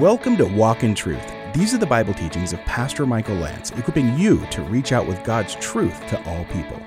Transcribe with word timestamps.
Welcome 0.00 0.38
to 0.38 0.46
Walk 0.46 0.82
in 0.82 0.94
Truth. 0.94 1.30
These 1.52 1.74
are 1.74 1.78
the 1.78 1.84
Bible 1.84 2.14
teachings 2.14 2.54
of 2.54 2.60
Pastor 2.60 3.04
Michael 3.04 3.34
Lance, 3.34 3.70
equipping 3.72 4.18
you 4.18 4.46
to 4.46 4.62
reach 4.62 4.92
out 4.92 5.06
with 5.06 5.22
God's 5.24 5.56
truth 5.56 6.06
to 6.06 6.18
all 6.26 6.46
people. 6.46 6.80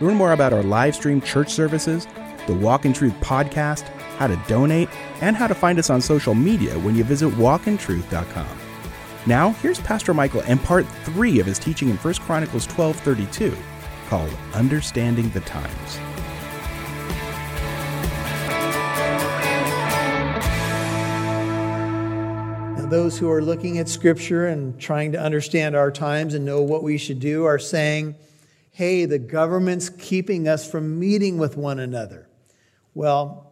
Learn 0.00 0.14
more 0.14 0.30
about 0.30 0.52
our 0.52 0.62
live 0.62 0.94
stream 0.94 1.20
church 1.20 1.50
services, 1.50 2.06
the 2.46 2.54
Walk 2.54 2.84
in 2.84 2.92
Truth 2.92 3.14
podcast, 3.14 3.88
how 4.16 4.28
to 4.28 4.40
donate, 4.46 4.88
and 5.20 5.34
how 5.34 5.48
to 5.48 5.56
find 5.56 5.76
us 5.80 5.90
on 5.90 6.00
social 6.00 6.36
media 6.36 6.78
when 6.78 6.94
you 6.94 7.02
visit 7.02 7.30
walkintruth.com. 7.30 8.58
Now, 9.26 9.54
here's 9.54 9.80
Pastor 9.80 10.14
Michael 10.14 10.44
and 10.46 10.62
part 10.62 10.86
3 11.02 11.40
of 11.40 11.46
his 11.46 11.58
teaching 11.58 11.88
in 11.88 11.96
1 11.96 12.14
Chronicles 12.20 12.68
12:32 12.68 13.56
called 14.08 14.30
Understanding 14.54 15.30
the 15.30 15.40
Times. 15.40 15.98
Those 22.92 23.18
who 23.18 23.30
are 23.30 23.42
looking 23.42 23.78
at 23.78 23.88
Scripture 23.88 24.46
and 24.46 24.78
trying 24.78 25.12
to 25.12 25.20
understand 25.20 25.74
our 25.74 25.90
times 25.90 26.34
and 26.34 26.44
know 26.44 26.60
what 26.60 26.82
we 26.82 26.98
should 26.98 27.20
do 27.20 27.44
are 27.44 27.58
saying, 27.58 28.14
hey, 28.70 29.06
the 29.06 29.18
government's 29.18 29.88
keeping 29.88 30.46
us 30.46 30.70
from 30.70 31.00
meeting 31.00 31.38
with 31.38 31.56
one 31.56 31.78
another. 31.78 32.28
Well, 32.94 33.50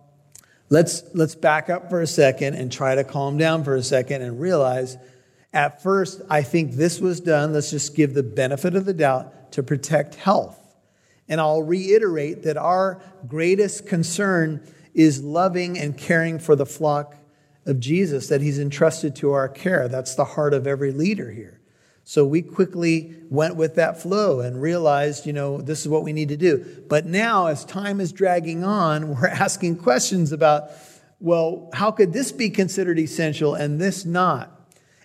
let's, 0.69 1.03
let's 1.15 1.35
back 1.35 1.71
up 1.71 1.89
for 1.89 2.03
a 2.03 2.07
second 2.07 2.55
and 2.55 2.71
try 2.71 2.95
to 2.95 3.03
calm 3.03 3.39
down 3.39 3.65
for 3.65 3.77
a 3.77 3.83
second 3.83 4.23
and 4.23 4.39
realize 4.39 4.97
at 5.53 5.83
first, 5.83 6.21
I 6.31 6.43
think 6.43 6.73
this 6.73 7.01
was 7.01 7.21
done, 7.21 7.53
let's 7.53 7.71
just 7.71 7.97
give 7.97 8.15
the 8.15 8.23
benefit 8.23 8.75
of 8.77 8.85
the 8.85 8.95
doubt, 8.95 9.53
to 9.53 9.63
protect 9.63 10.15
health. 10.15 10.59
And 11.29 11.41
I'll 11.41 11.63
reiterate 11.63 12.45
that 12.45 12.57
our 12.57 13.01
greatest 13.27 13.87
concern 13.87 14.67
is 14.95 15.23
loving 15.23 15.79
and 15.79 15.97
caring 15.97 16.39
for 16.39 16.55
the 16.55 16.67
flock 16.67 17.17
of 17.71 17.81
Jesus 17.81 18.29
that 18.29 18.43
he's 18.43 18.59
entrusted 18.59 19.17
to 19.17 19.33
our 19.33 19.49
care. 19.49 19.89
That's 19.89 20.15
the 20.15 20.25
heart 20.25 20.53
of 20.53 20.67
every 20.67 20.93
leader 20.93 21.31
here. 21.31 21.61
So 22.05 22.27
we 22.27 22.43
quickly 22.43 23.15
went 23.29 23.57
with 23.57 23.77
that 23.77 24.03
flow 24.03 24.41
and 24.41 24.61
realized, 24.61 25.27
you 25.27 25.33
know, 25.33 25.61
this 25.61 25.81
is 25.81 25.89
what 25.89 26.03
we 26.03 26.13
need 26.13 26.31
to 26.31 26.37
do. 26.37 26.85
But 26.89 27.07
now, 27.07 27.47
as 27.47 27.65
time 27.65 28.01
is 28.01 28.13
dragging 28.13 28.65
on, 28.65 29.09
we're 29.15 29.29
asking 29.29 29.77
questions 29.77 30.33
about, 30.33 30.71
well, 31.21 31.71
how 31.73 31.91
could 31.93 32.13
this 32.13 32.33
be 32.33 32.51
considered 32.51 32.99
essential 32.99 33.55
and 33.55 33.81
this 33.81 34.05
not? 34.05 34.51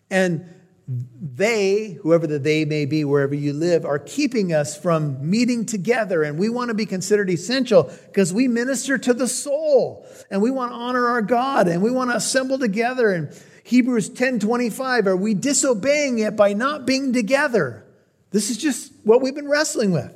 And 0.10 0.55
they, 0.88 1.98
whoever 2.02 2.28
the 2.28 2.38
they 2.38 2.64
may 2.64 2.86
be, 2.86 3.04
wherever 3.04 3.34
you 3.34 3.54
live, 3.54 3.86
are 3.86 3.98
keeping 3.98 4.54
us 4.54 4.78
from 4.78 5.30
meeting 5.30 5.66
together. 5.66 6.22
And 6.22 6.38
we 6.38 6.48
want 6.48 6.70
to 6.70 6.76
be 6.76 6.86
considered 6.86 7.30
essential 7.30 7.92
because 8.06 8.32
we 8.32 8.48
minister 8.48 8.98
to 9.00 9.14
the 9.14 9.28
soul 9.28 10.06
and 10.30 10.42
we 10.42 10.52
want 10.52 10.72
to 10.72 10.76
honor 10.76 11.08
our 11.08 11.24
God 11.24 11.68
and 11.68 11.82
we 11.82 11.90
want 11.90 12.12
to 12.12 12.18
assemble 12.18 12.60
together. 12.60 13.10
And 13.10 13.36
Hebrews 13.64 14.10
10 14.10 14.40
25, 14.40 15.08
are 15.08 15.18
we 15.18 15.34
disobeying 15.34 16.20
it 16.20 16.36
by 16.36 16.54
not 16.54 16.86
being 16.86 17.14
together? 17.14 17.84
This 18.30 18.52
is 18.52 18.58
just 18.58 18.94
what 19.04 19.22
we've 19.22 19.34
been 19.34 19.50
wrestling 19.50 19.92
with. 19.92 20.16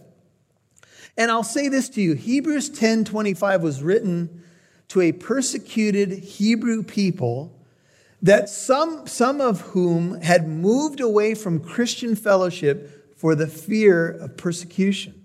And 1.17 1.31
I'll 1.31 1.43
say 1.43 1.67
this 1.67 1.89
to 1.89 2.01
you 2.01 2.13
Hebrews 2.13 2.69
10 2.69 3.05
25 3.05 3.63
was 3.63 3.81
written 3.81 4.43
to 4.89 5.01
a 5.01 5.13
persecuted 5.13 6.11
Hebrew 6.11 6.83
people 6.83 7.58
that 8.21 8.49
some, 8.49 9.07
some 9.07 9.39
of 9.39 9.61
whom 9.61 10.19
had 10.21 10.47
moved 10.47 10.99
away 10.99 11.35
from 11.35 11.59
Christian 11.59 12.15
fellowship 12.15 13.17
for 13.17 13.35
the 13.35 13.47
fear 13.47 14.09
of 14.09 14.37
persecution. 14.37 15.19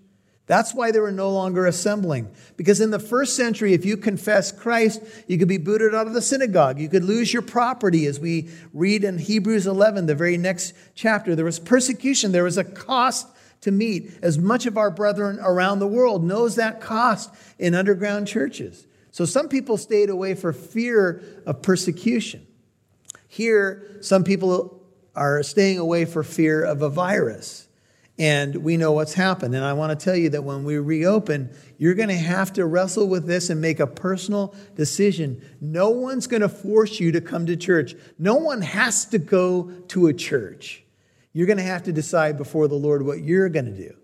That's 0.47 0.75
why 0.75 0.91
they 0.91 1.01
were 1.01 1.11
no 1.11 1.31
longer 1.31 1.67
assembling. 1.67 2.31
Because 2.57 2.81
in 2.81 2.91
the 2.91 2.99
first 2.99 3.35
century, 3.35 3.73
if 3.73 3.87
you 3.87 3.97
confess 3.97 4.53
Christ, 4.53 5.01
you 5.27 5.39
could 5.39 5.49
be 5.49 5.57
booted 5.57 5.95
out 5.95 6.07
of 6.07 6.13
the 6.13 6.21
synagogue. 6.21 6.79
You 6.79 6.89
could 6.89 7.05
lose 7.05 7.33
your 7.33 7.43
property, 7.43 8.05
as 8.07 8.21
we 8.21 8.51
read 8.75 9.05
in 9.05 9.19
Hebrews 9.19 9.67
11, 9.67 10.05
the 10.05 10.15
very 10.15 10.37
next 10.37 10.75
chapter. 10.95 11.35
There 11.35 11.47
was 11.47 11.59
persecution, 11.59 12.33
there 12.33 12.45
was 12.45 12.59
a 12.59 12.65
cost 12.65 13.27
to 13.63 13.73
meet. 13.73 14.13
As 14.21 14.37
much 14.37 14.67
of 14.67 14.77
our 14.77 14.91
brethren 14.91 15.39
around 15.41 15.79
the 15.79 15.87
world 15.87 16.23
knows 16.23 16.57
that 16.57 16.81
cost 16.81 17.31
in 17.59 17.75
underground 17.75 18.29
churches. 18.29 18.87
So 19.13 19.25
some 19.25 19.49
people 19.49 19.79
stayed 19.79 20.11
away 20.11 20.35
for 20.35 20.53
fear 20.53 21.23
of 21.47 21.63
persecution. 21.63 22.47
Here, 23.35 23.99
some 24.01 24.23
people 24.23 24.81
are 25.17 25.43
staying 25.43 25.79
away 25.79 26.05
for 26.05 26.23
fear 26.23 26.63
of 26.63 26.83
a 26.83 26.89
virus. 26.89 27.67
And 28.17 28.55
we 28.55 28.77
know 28.77 28.93
what's 28.93 29.15
happened. 29.15 29.57
And 29.57 29.65
I 29.65 29.73
want 29.73 29.99
to 29.99 30.05
tell 30.05 30.15
you 30.15 30.29
that 30.31 30.45
when 30.45 30.63
we 30.63 30.79
reopen, 30.79 31.51
you're 31.77 31.97
going 31.97 32.11
to 32.11 32.15
have 32.15 32.53
to 32.53 32.65
wrestle 32.65 33.09
with 33.09 33.27
this 33.27 33.51
and 33.51 33.61
make 33.61 33.81
a 33.81 33.89
personal 33.89 34.55
decision. 34.77 35.43
No 35.61 35.91
one's 35.91 36.29
going 36.29 36.43
to 36.43 36.49
force 36.49 37.01
you 37.01 37.11
to 37.11 37.21
come 37.21 37.47
to 37.47 37.57
church. 37.57 37.97
No 38.21 38.37
one 38.37 38.63
has 38.63 39.05
to 39.07 39.19
go 39.19 39.69
to 39.89 40.07
a 40.07 40.15
church. 40.15 40.85
You're 41.33 41.49
going 41.49 41.57
to 41.57 41.65
have 41.65 41.83
to 41.83 41.93
decide 41.93 42.39
before 42.39 42.69
the 42.69 42.77
Lord 42.77 43.05
what 43.05 43.21
you're 43.25 43.49
going 43.49 43.65
to 43.65 43.77
do. 43.77 43.97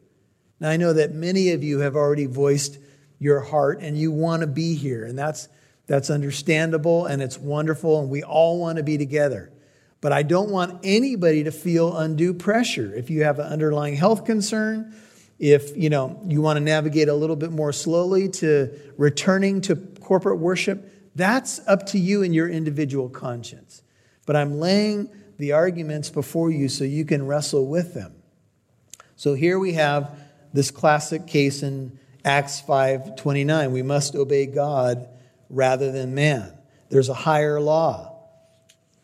Now, 0.58 0.70
I 0.70 0.76
know 0.76 0.92
that 0.92 1.14
many 1.14 1.52
of 1.52 1.62
you 1.62 1.78
have 1.78 1.94
already 1.94 2.26
voiced 2.26 2.78
your 3.20 3.42
heart 3.42 3.78
and 3.80 3.96
you 3.96 4.10
want 4.10 4.40
to 4.40 4.48
be 4.48 4.74
here. 4.74 5.04
And 5.04 5.16
that's 5.16 5.48
that's 5.90 6.08
understandable 6.08 7.06
and 7.06 7.20
it's 7.20 7.36
wonderful, 7.36 7.98
and 7.98 8.08
we 8.08 8.22
all 8.22 8.60
want 8.60 8.76
to 8.76 8.84
be 8.84 8.96
together. 8.96 9.50
But 10.00 10.12
I 10.12 10.22
don't 10.22 10.48
want 10.48 10.78
anybody 10.84 11.42
to 11.42 11.50
feel 11.50 11.96
undue 11.96 12.32
pressure. 12.32 12.94
If 12.94 13.10
you 13.10 13.24
have 13.24 13.40
an 13.40 13.46
underlying 13.46 13.96
health 13.96 14.24
concern, 14.24 14.94
if 15.40 15.76
you 15.76 15.90
know 15.90 16.22
you 16.28 16.42
want 16.42 16.58
to 16.58 16.60
navigate 16.60 17.08
a 17.08 17.14
little 17.14 17.34
bit 17.34 17.50
more 17.50 17.72
slowly 17.72 18.28
to 18.28 18.70
returning 18.98 19.62
to 19.62 19.74
corporate 19.74 20.38
worship, 20.38 21.10
that's 21.16 21.60
up 21.66 21.86
to 21.86 21.98
you 21.98 22.22
and 22.22 22.32
your 22.32 22.48
individual 22.48 23.08
conscience. 23.08 23.82
But 24.26 24.36
I'm 24.36 24.60
laying 24.60 25.10
the 25.38 25.50
arguments 25.54 26.08
before 26.08 26.52
you 26.52 26.68
so 26.68 26.84
you 26.84 27.04
can 27.04 27.26
wrestle 27.26 27.66
with 27.66 27.94
them. 27.94 28.14
So 29.16 29.34
here 29.34 29.58
we 29.58 29.72
have 29.72 30.16
this 30.52 30.70
classic 30.70 31.26
case 31.26 31.64
in 31.64 31.98
Acts 32.24 32.60
5:29. 32.60 33.72
We 33.72 33.82
must 33.82 34.14
obey 34.14 34.46
God 34.46 35.08
rather 35.50 35.92
than 35.92 36.14
man. 36.14 36.56
There's 36.88 37.08
a 37.08 37.14
higher 37.14 37.60
law. 37.60 38.16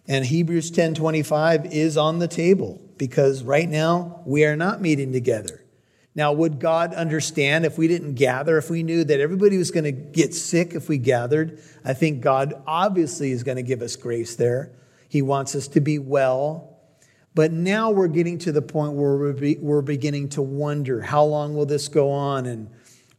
And 0.08 0.24
Hebrews 0.24 0.70
10:25 0.70 1.72
is 1.72 1.96
on 1.96 2.20
the 2.20 2.28
table 2.28 2.80
because 2.96 3.42
right 3.42 3.68
now 3.68 4.22
we 4.24 4.44
are 4.44 4.56
not 4.56 4.80
meeting 4.80 5.12
together. 5.12 5.62
Now, 6.14 6.32
would 6.32 6.60
God 6.60 6.94
understand 6.94 7.66
if 7.66 7.76
we 7.76 7.88
didn't 7.88 8.14
gather, 8.14 8.56
if 8.56 8.70
we 8.70 8.82
knew 8.82 9.04
that 9.04 9.20
everybody 9.20 9.58
was 9.58 9.70
going 9.70 9.84
to 9.84 9.92
get 9.92 10.32
sick 10.32 10.72
if 10.72 10.88
we 10.88 10.96
gathered? 10.96 11.60
I 11.84 11.92
think 11.92 12.22
God 12.22 12.54
obviously 12.66 13.32
is 13.32 13.42
going 13.42 13.56
to 13.56 13.62
give 13.62 13.82
us 13.82 13.96
grace 13.96 14.34
there. 14.34 14.72
He 15.10 15.20
wants 15.20 15.54
us 15.54 15.68
to 15.68 15.80
be 15.80 15.98
well. 15.98 16.78
But 17.34 17.52
now 17.52 17.90
we're 17.90 18.08
getting 18.08 18.38
to 18.38 18.52
the 18.52 18.62
point 18.62 18.94
where 18.94 19.34
we're, 19.60 19.82
beginning 19.82 20.30
to 20.30 20.42
wonder 20.42 21.02
how 21.02 21.22
long 21.22 21.54
will 21.54 21.66
this 21.66 21.88
go 21.88 22.10
on? 22.10 22.46
And 22.46 22.70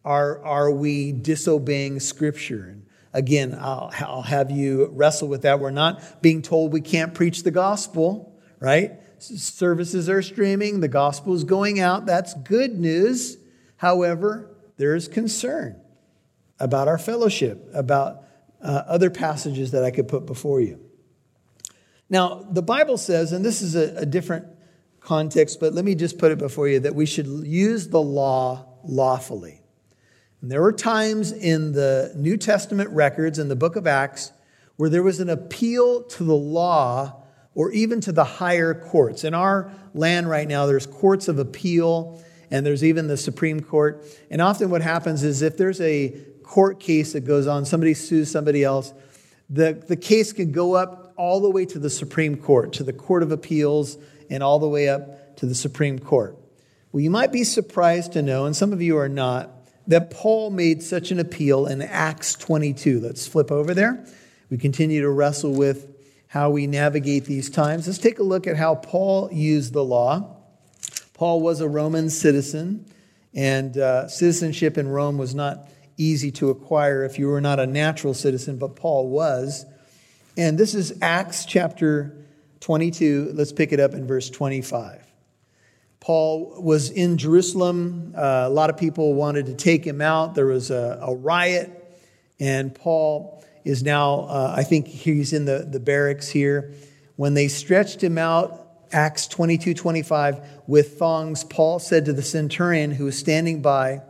are, 0.04 0.44
are 0.44 0.72
we 0.72 1.12
disobeying 1.12 2.00
Scripture? 2.00 2.78
Again, 3.18 3.58
I'll, 3.60 3.92
I'll 4.00 4.22
have 4.22 4.52
you 4.52 4.92
wrestle 4.94 5.28
with 5.28 5.42
that. 5.42 5.60
We're 5.60 5.72
not 5.72 6.22
being 6.22 6.44
told 6.44 6.72
we 6.72 6.82
can't 6.82 7.16
preach 7.16 7.42
the 7.42 7.50
gospel, 7.50 8.40
right? 8.60 8.92
Services 9.18 10.08
are 10.08 10.22
streaming, 10.22 10.82
the 10.82 10.88
gospel 10.88 11.34
is 11.34 11.44
going 11.44 11.80
out. 11.80 12.06
That's 12.06 12.36
good 12.36 12.78
news. 12.78 13.38
However, 13.78 14.56
there 14.78 14.94
is 14.94 15.08
concern 15.08 15.82
about 16.60 16.88
our 16.88 17.00
fellowship, 17.00 17.68
about 17.74 18.24
uh, 18.62 18.84
other 18.86 19.10
passages 19.10 19.72
that 19.72 19.84
I 19.84 19.90
could 19.90 20.08
put 20.08 20.28
before 20.28 20.62
you. 20.62 20.80
Now, 22.12 22.46
the 22.52 22.62
Bible 22.62 23.00
says, 23.00 23.32
and 23.32 23.44
this 23.44 23.64
is 23.64 23.76
a, 23.76 23.96
a 23.98 24.06
different 24.06 24.46
context, 25.00 25.60
but 25.60 25.74
let 25.74 25.86
me 25.86 25.96
just 25.96 26.20
put 26.20 26.32
it 26.32 26.38
before 26.38 26.68
you 26.68 26.82
that 26.82 26.94
we 26.94 27.08
should 27.08 27.26
use 27.26 27.88
the 27.88 28.02
law 28.02 28.68
lawfully. 28.84 29.64
And 30.42 30.52
there 30.52 30.62
were 30.62 30.74
times 30.74 31.32
in 31.32 31.72
the 31.72 32.12
New 32.16 32.38
Testament 32.38 32.90
records 32.92 33.40
in 33.40 33.48
the 33.48 33.56
book 33.56 33.76
of 33.76 33.88
Acts 33.88 34.32
where 34.76 34.90
there 34.90 35.04
was 35.04 35.20
an 35.20 35.30
appeal 35.30 36.04
to 36.04 36.24
the 36.24 36.36
law 36.36 37.24
or 37.56 37.72
even 37.72 38.00
to 38.02 38.12
the 38.12 38.24
higher 38.24 38.74
courts. 38.76 39.24
In 39.24 39.34
our 39.34 39.72
land 39.94 40.30
right 40.30 40.48
now, 40.48 40.68
there's 40.68 40.86
courts 40.86 41.28
of 41.28 41.40
appeal 41.40 42.24
and 42.52 42.66
there's 42.66 42.84
even 42.84 43.08
the 43.08 43.18
Supreme 43.18 43.60
Court. 43.60 44.06
And 44.30 44.42
often 44.42 44.70
what 44.70 44.82
happens 44.82 45.24
is 45.24 45.42
if 45.42 45.58
there's 45.58 45.82
a 45.82 46.16
court 46.44 46.80
case 46.80 47.14
that 47.14 47.22
goes 47.22 47.48
on, 47.48 47.66
somebody 47.66 47.94
sues 47.94 48.32
somebody 48.32 48.64
else, 48.64 48.94
the, 49.50 49.84
the 49.88 49.96
case 49.96 50.34
can 50.34 50.52
go 50.52 50.76
up 50.76 51.14
all 51.18 51.40
the 51.40 51.50
way 51.50 51.66
to 51.66 51.80
the 51.80 51.90
Supreme 51.90 52.38
Court, 52.38 52.74
to 52.74 52.84
the 52.84 52.94
Court 52.94 53.24
of 53.24 53.32
Appeals, 53.32 53.98
and 54.30 54.44
all 54.44 54.60
the 54.60 54.68
way 54.68 54.88
up 54.88 55.36
to 55.38 55.46
the 55.46 55.56
Supreme 55.56 56.00
Court. 56.00 56.38
Well, 56.92 57.02
you 57.02 57.10
might 57.10 57.32
be 57.32 57.44
surprised 57.44 58.14
to 58.14 58.22
know, 58.22 58.46
and 58.46 58.56
some 58.56 58.72
of 58.72 58.82
you 58.82 58.98
are 58.98 59.10
not, 59.10 59.52
that 59.88 60.12
Paul 60.12 60.52
made 60.52 60.84
such 60.84 61.12
an 61.12 61.20
appeal 61.20 61.66
in 61.66 61.82
Acts 61.82 62.34
22. 62.36 63.00
Let's 63.00 63.26
flip 63.26 63.52
over 63.52 63.74
there. 63.74 64.06
We 64.50 64.58
continue 64.58 65.02
to 65.02 65.10
wrestle 65.10 65.54
with 65.54 65.94
how 66.28 66.50
we 66.50 66.68
navigate 66.68 67.26
these 67.26 67.50
times. 67.50 67.88
Let's 67.88 68.00
take 68.00 68.20
a 68.20 68.24
look 68.24 68.48
at 68.48 68.58
how 68.58 68.76
Paul 68.76 69.30
used 69.32 69.74
the 69.74 69.84
law. 69.84 70.36
Paul 71.14 71.42
was 71.42 71.62
a 71.62 71.68
Roman 71.68 72.10
citizen, 72.10 72.86
and 73.34 73.78
uh, 73.78 74.08
citizenship 74.08 74.78
in 74.78 74.88
Rome 74.88 75.18
was 75.18 75.34
not 75.34 75.70
easy 75.98 76.32
to 76.32 76.50
acquire 76.50 77.04
if 77.04 77.18
you 77.18 77.28
were 77.28 77.42
not 77.42 77.60
a 77.60 77.66
natural 77.66 78.14
citizen, 78.14 78.58
but 78.58 78.76
Paul 78.76 79.10
was. 79.10 79.66
And 80.36 80.58
this 80.58 80.76
is 80.76 80.94
Acts 81.02 81.46
chapter 81.46 82.16
22. 82.60 83.32
Let's 83.34 83.52
pick 83.52 83.72
it 83.72 83.80
up 83.80 83.94
in 83.94 84.06
verse 84.06 84.30
25. 84.30 85.07
Paul 86.00 86.62
was 86.62 86.90
in 86.90 87.18
Jerusalem. 87.18 88.14
Uh, 88.16 88.46
a 88.46 88.50
lot 88.50 88.70
of 88.70 88.78
people 88.78 89.14
wanted 89.14 89.48
to 89.48 89.56
take 89.56 89.86
him 89.86 90.02
out. 90.02 90.36
There 90.36 90.46
was 90.46 90.72
a, 90.72 91.00
a 91.02 91.16
riot, 91.16 91.72
and 92.40 92.74
Paul 92.74 93.44
is 93.66 93.84
now, 93.84 94.22
uh, 94.22 94.54
I 94.56 94.64
think 94.64 94.88
he's 94.88 95.34
in 95.34 95.46
the, 95.46 95.68
the 95.70 95.80
barracks 95.80 96.30
here. 96.30 96.74
When 97.16 97.34
they 97.34 97.48
stretched 97.48 98.02
him 98.02 98.18
out, 98.18 98.64
Acts 98.92 99.28
22 99.28 99.74
25, 99.74 100.40
with 100.68 100.98
thongs, 100.98 101.44
Paul 101.44 101.80
said 101.80 102.06
to 102.06 102.14
the 102.14 102.22
centurion 102.22 102.92
who 102.92 103.06
was 103.06 103.18
standing 103.18 103.62
by, 103.62 104.02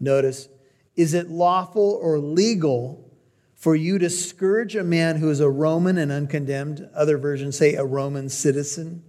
notice, 0.00 0.48
is 0.96 1.14
it 1.14 1.30
lawful 1.30 1.98
or 2.02 2.18
legal 2.18 3.08
for 3.54 3.76
you 3.76 3.98
to 3.98 4.10
scourge 4.10 4.74
a 4.74 4.82
man 4.82 5.16
who 5.16 5.30
is 5.30 5.40
a 5.40 5.48
Roman 5.48 5.98
and 5.98 6.10
uncondemned? 6.10 6.88
Other 6.94 7.16
versions 7.16 7.56
say 7.56 7.74
a 7.74 7.84
Roman 7.84 8.28
citizen 8.28 9.04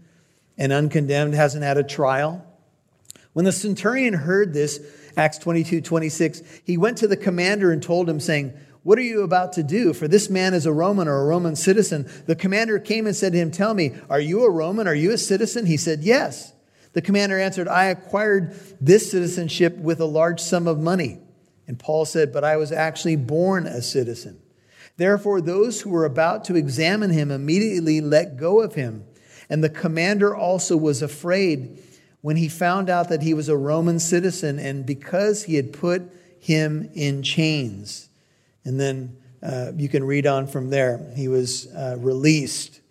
and 0.58 0.72
uncondemned, 0.72 1.34
hasn't 1.34 1.64
had 1.64 1.78
a 1.78 1.84
trial. 1.84 2.46
When 3.34 3.46
the 3.46 3.52
centurion 3.52 4.14
heard 4.14 4.54
this, 4.54 4.80
Acts 5.18 5.38
22 5.40 5.82
26, 5.82 6.42
he 6.64 6.78
went 6.78 6.98
to 7.00 7.08
the 7.08 7.18
commander 7.18 7.72
and 7.72 7.82
told 7.82 8.10
him, 8.10 8.20
saying, 8.20 8.54
What 8.84 8.98
are 8.98 9.04
you 9.04 9.24
about 9.24 9.54
to 9.54 9.64
do? 9.64 9.94
For 9.94 10.08
this 10.08 10.30
man 10.30 10.54
is 10.54 10.66
a 10.66 10.74
Roman 10.74 11.08
or 11.08 11.22
a 11.22 11.26
Roman 11.26 11.56
citizen. 11.56 12.10
The 12.28 12.36
commander 12.36 12.80
came 12.80 13.08
and 13.08 13.16
said 13.16 13.34
to 13.34 13.38
him, 13.38 13.52
Tell 13.52 13.74
me, 13.74 13.94
are 14.10 14.20
you 14.20 14.46
a 14.46 14.50
Roman? 14.50 14.88
Are 14.88 14.96
you 14.96 15.12
a 15.12 15.18
citizen? 15.18 15.66
He 15.66 15.78
said, 15.78 16.02
Yes. 16.04 16.54
The 16.94 17.02
commander 17.02 17.38
answered, 17.38 17.68
I 17.68 17.86
acquired 17.86 18.56
this 18.80 19.12
citizenship 19.12 19.76
with 19.78 20.00
a 20.00 20.06
large 20.06 20.40
sum 20.40 20.66
of 20.66 20.80
money. 20.80 21.20
And 21.68 21.78
Paul 21.78 22.06
said, 22.06 22.32
But 22.32 22.46
I 22.46 22.56
was 22.56 22.72
actually 22.72 23.18
born 23.18 23.68
a 23.68 23.82
citizen. 23.82 24.42
Therefore, 24.98 25.42
those 25.42 25.82
who 25.82 25.90
were 25.90 26.06
about 26.06 26.46
to 26.46 26.56
examine 26.56 27.10
him 27.10 27.32
immediately 27.32 28.00
let 28.00 28.38
go 28.38 28.62
of 28.62 28.76
him. 28.76 29.04
And 29.50 29.64
the 29.64 29.70
commander 29.70 30.36
also 30.36 30.76
was 30.76 31.02
afraid 31.02 31.82
when 32.22 32.38
he 32.38 32.50
found 32.50 32.90
out 32.90 33.10
that 33.10 33.22
he 33.22 33.34
was 33.34 33.50
a 33.50 33.58
Roman 33.58 34.00
citizen 34.00 34.58
and 34.58 34.86
because 34.86 35.44
he 35.44 35.56
had 35.56 35.72
put 35.72 36.02
him 36.40 36.90
in 36.94 37.22
chains. 37.22 38.10
And 38.64 38.80
then 38.80 39.18
uh, 39.44 39.74
you 39.76 39.90
can 39.90 40.04
read 40.04 40.26
on 40.26 40.48
from 40.48 40.70
there. 40.70 41.12
He 41.16 41.28
was 41.28 41.68
uh, 41.68 41.98
released 42.00 42.82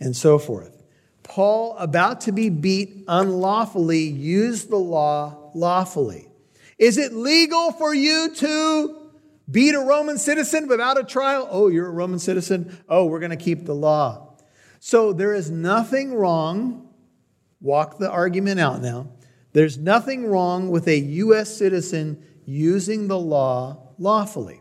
and 0.00 0.16
so 0.16 0.38
forth. 0.38 0.74
Paul, 1.22 1.76
about 1.76 2.22
to 2.22 2.32
be 2.32 2.48
beat 2.48 3.04
unlawfully, 3.06 4.04
used 4.04 4.70
the 4.70 4.76
law 4.76 5.50
lawfully. 5.54 6.28
Is 6.78 6.96
it 6.96 7.12
legal 7.12 7.72
for 7.72 7.94
you 7.94 8.34
to 8.36 9.10
beat 9.50 9.74
a 9.74 9.80
Roman 9.80 10.16
citizen 10.16 10.68
without 10.68 10.98
a 10.98 11.04
trial? 11.04 11.46
Oh, 11.50 11.68
you're 11.68 11.88
a 11.88 11.90
Roman 11.90 12.18
citizen? 12.18 12.78
Oh, 12.88 13.06
we're 13.06 13.20
going 13.20 13.30
to 13.30 13.36
keep 13.36 13.66
the 13.66 13.74
law. 13.74 14.27
So 14.80 15.12
there 15.12 15.34
is 15.34 15.50
nothing 15.50 16.14
wrong, 16.14 16.88
walk 17.60 17.98
the 17.98 18.10
argument 18.10 18.60
out 18.60 18.80
now. 18.80 19.08
There's 19.52 19.78
nothing 19.78 20.26
wrong 20.26 20.70
with 20.70 20.86
a 20.86 20.98
U.S. 20.98 21.56
citizen 21.56 22.22
using 22.44 23.08
the 23.08 23.18
law 23.18 23.92
lawfully. 23.98 24.60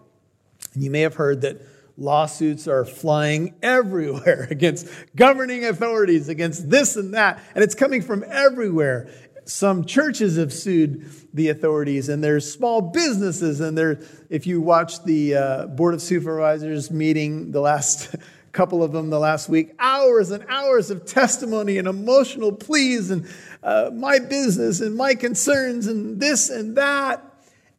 And 0.73 0.83
you 0.83 0.91
may 0.91 1.01
have 1.01 1.15
heard 1.15 1.41
that 1.41 1.61
lawsuits 1.97 2.67
are 2.67 2.85
flying 2.85 3.55
everywhere 3.61 4.47
against 4.51 4.87
governing 5.15 5.65
authorities, 5.65 6.29
against 6.29 6.69
this 6.69 6.95
and 6.95 7.13
that, 7.13 7.39
and 7.55 7.63
it's 7.63 7.75
coming 7.75 8.01
from 8.01 8.23
everywhere. 8.27 9.09
Some 9.45 9.85
churches 9.85 10.37
have 10.37 10.51
sued 10.51 11.09
the 11.33 11.49
authorities, 11.49 12.09
and 12.09 12.21
there's 12.21 12.51
small 12.51 12.81
businesses, 12.81 13.61
and 13.61 13.77
there. 13.77 14.01
If 14.29 14.45
you 14.45 14.59
watch 14.59 15.03
the 15.05 15.35
uh, 15.35 15.67
board 15.67 15.93
of 15.93 16.01
supervisors 16.01 16.91
meeting 16.91 17.51
the 17.51 17.61
last 17.61 18.13
couple 18.51 18.83
of 18.83 18.91
them 18.91 19.09
the 19.09 19.19
last 19.19 19.49
week, 19.49 19.73
hours 19.79 20.31
and 20.31 20.45
hours 20.49 20.89
of 20.89 21.05
testimony 21.05 21.77
and 21.77 21.87
emotional 21.87 22.51
pleas 22.51 23.11
and 23.11 23.27
uh, 23.63 23.89
my 23.93 24.19
business 24.19 24.81
and 24.81 24.95
my 24.95 25.15
concerns 25.15 25.87
and 25.87 26.19
this 26.19 26.49
and 26.49 26.77
that. 26.77 27.23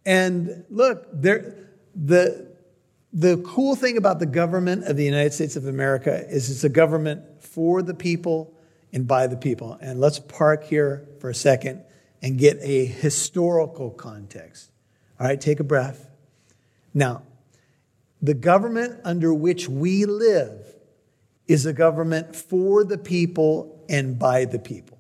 And 0.05 0.65
look, 0.71 1.07
there, 1.13 1.55
the, 1.95 2.49
the 3.13 3.39
cool 3.39 3.75
thing 3.75 3.97
about 3.97 4.19
the 4.19 4.27
government 4.27 4.85
of 4.85 4.97
the 4.97 5.05
United 5.05 5.33
States 5.33 5.57
of 5.57 5.67
America 5.67 6.27
is 6.29 6.51
it's 6.51 6.65
a 6.65 6.69
government 6.69 7.43
for 7.43 7.83
the 7.83 7.95
people 7.95 8.55
and 8.93 9.07
by 9.07 9.27
the 9.27 9.37
people. 9.37 9.77
And 9.81 10.01
let's 10.01 10.19
park 10.19 10.65
here 10.65 11.07
for 11.21 11.31
a 11.31 11.35
second 11.35 11.83
and 12.23 12.39
get 12.39 12.59
a 12.61 12.85
historical 12.85 13.91
context. 13.91 14.71
All 15.21 15.27
right, 15.27 15.41
take 15.41 15.61
a 15.61 15.65
breath. 15.65 16.09
Now, 16.95 17.23
the 18.21 18.35
government 18.35 19.01
under 19.05 19.33
which 19.33 19.69
we 19.69 20.05
live 20.05 20.75
is 21.47 21.67
a 21.67 21.73
government 21.73 22.35
for 22.37 22.85
the 22.85 22.99
people 22.99 23.85
and 23.89 24.19
by 24.19 24.45
the 24.45 24.59
people. 24.59 24.99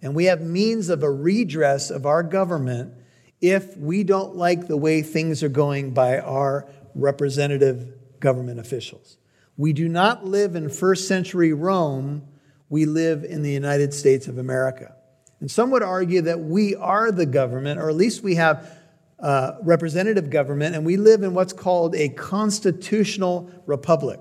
And 0.00 0.14
we 0.14 0.26
have 0.26 0.40
means 0.40 0.88
of 0.90 1.02
a 1.02 1.10
redress 1.10 1.90
of 1.90 2.06
our 2.06 2.22
government 2.22 2.94
if 3.40 3.76
we 3.76 4.04
don't 4.04 4.36
like 4.36 4.66
the 4.66 4.76
way 4.76 5.02
things 5.02 5.42
are 5.42 5.48
going 5.48 5.92
by 5.92 6.18
our 6.18 6.68
representative 6.94 7.92
government 8.20 8.60
officials. 8.60 9.16
We 9.56 9.72
do 9.72 9.88
not 9.88 10.24
live 10.24 10.54
in 10.54 10.68
first 10.68 11.08
century 11.08 11.52
Rome, 11.52 12.28
we 12.68 12.84
live 12.84 13.24
in 13.24 13.42
the 13.42 13.50
United 13.50 13.94
States 13.94 14.28
of 14.28 14.38
America. 14.38 14.94
And 15.40 15.50
some 15.50 15.70
would 15.70 15.82
argue 15.82 16.22
that 16.22 16.40
we 16.40 16.74
are 16.76 17.10
the 17.10 17.26
government, 17.26 17.80
or 17.80 17.88
at 17.88 17.96
least 17.96 18.22
we 18.22 18.34
have 18.36 18.77
uh, 19.20 19.52
representative 19.62 20.30
government, 20.30 20.76
and 20.76 20.86
we 20.86 20.96
live 20.96 21.22
in 21.22 21.34
what's 21.34 21.52
called 21.52 21.94
a 21.96 22.08
constitutional 22.10 23.50
republic. 23.66 24.20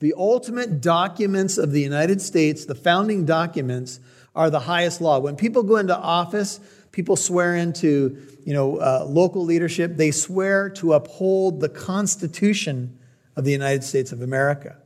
The 0.00 0.14
ultimate 0.16 0.80
documents 0.80 1.58
of 1.58 1.72
the 1.72 1.80
United 1.80 2.20
States, 2.22 2.64
the 2.64 2.74
founding 2.76 3.24
documents, 3.24 3.98
are 4.36 4.50
the 4.50 4.60
highest 4.60 5.00
law. 5.00 5.18
When 5.18 5.34
people 5.34 5.64
go 5.64 5.76
into 5.76 5.96
office, 5.96 6.60
people 6.92 7.16
swear 7.16 7.56
into 7.56 8.16
you 8.44 8.54
know, 8.54 8.76
uh, 8.76 9.04
local 9.08 9.44
leadership, 9.44 9.96
they 9.96 10.12
swear 10.12 10.70
to 10.70 10.92
uphold 10.92 11.60
the 11.60 11.68
Constitution 11.68 12.98
of 13.34 13.44
the 13.44 13.52
United 13.52 13.82
States 13.82 14.12
of 14.12 14.22
America. 14.22 14.76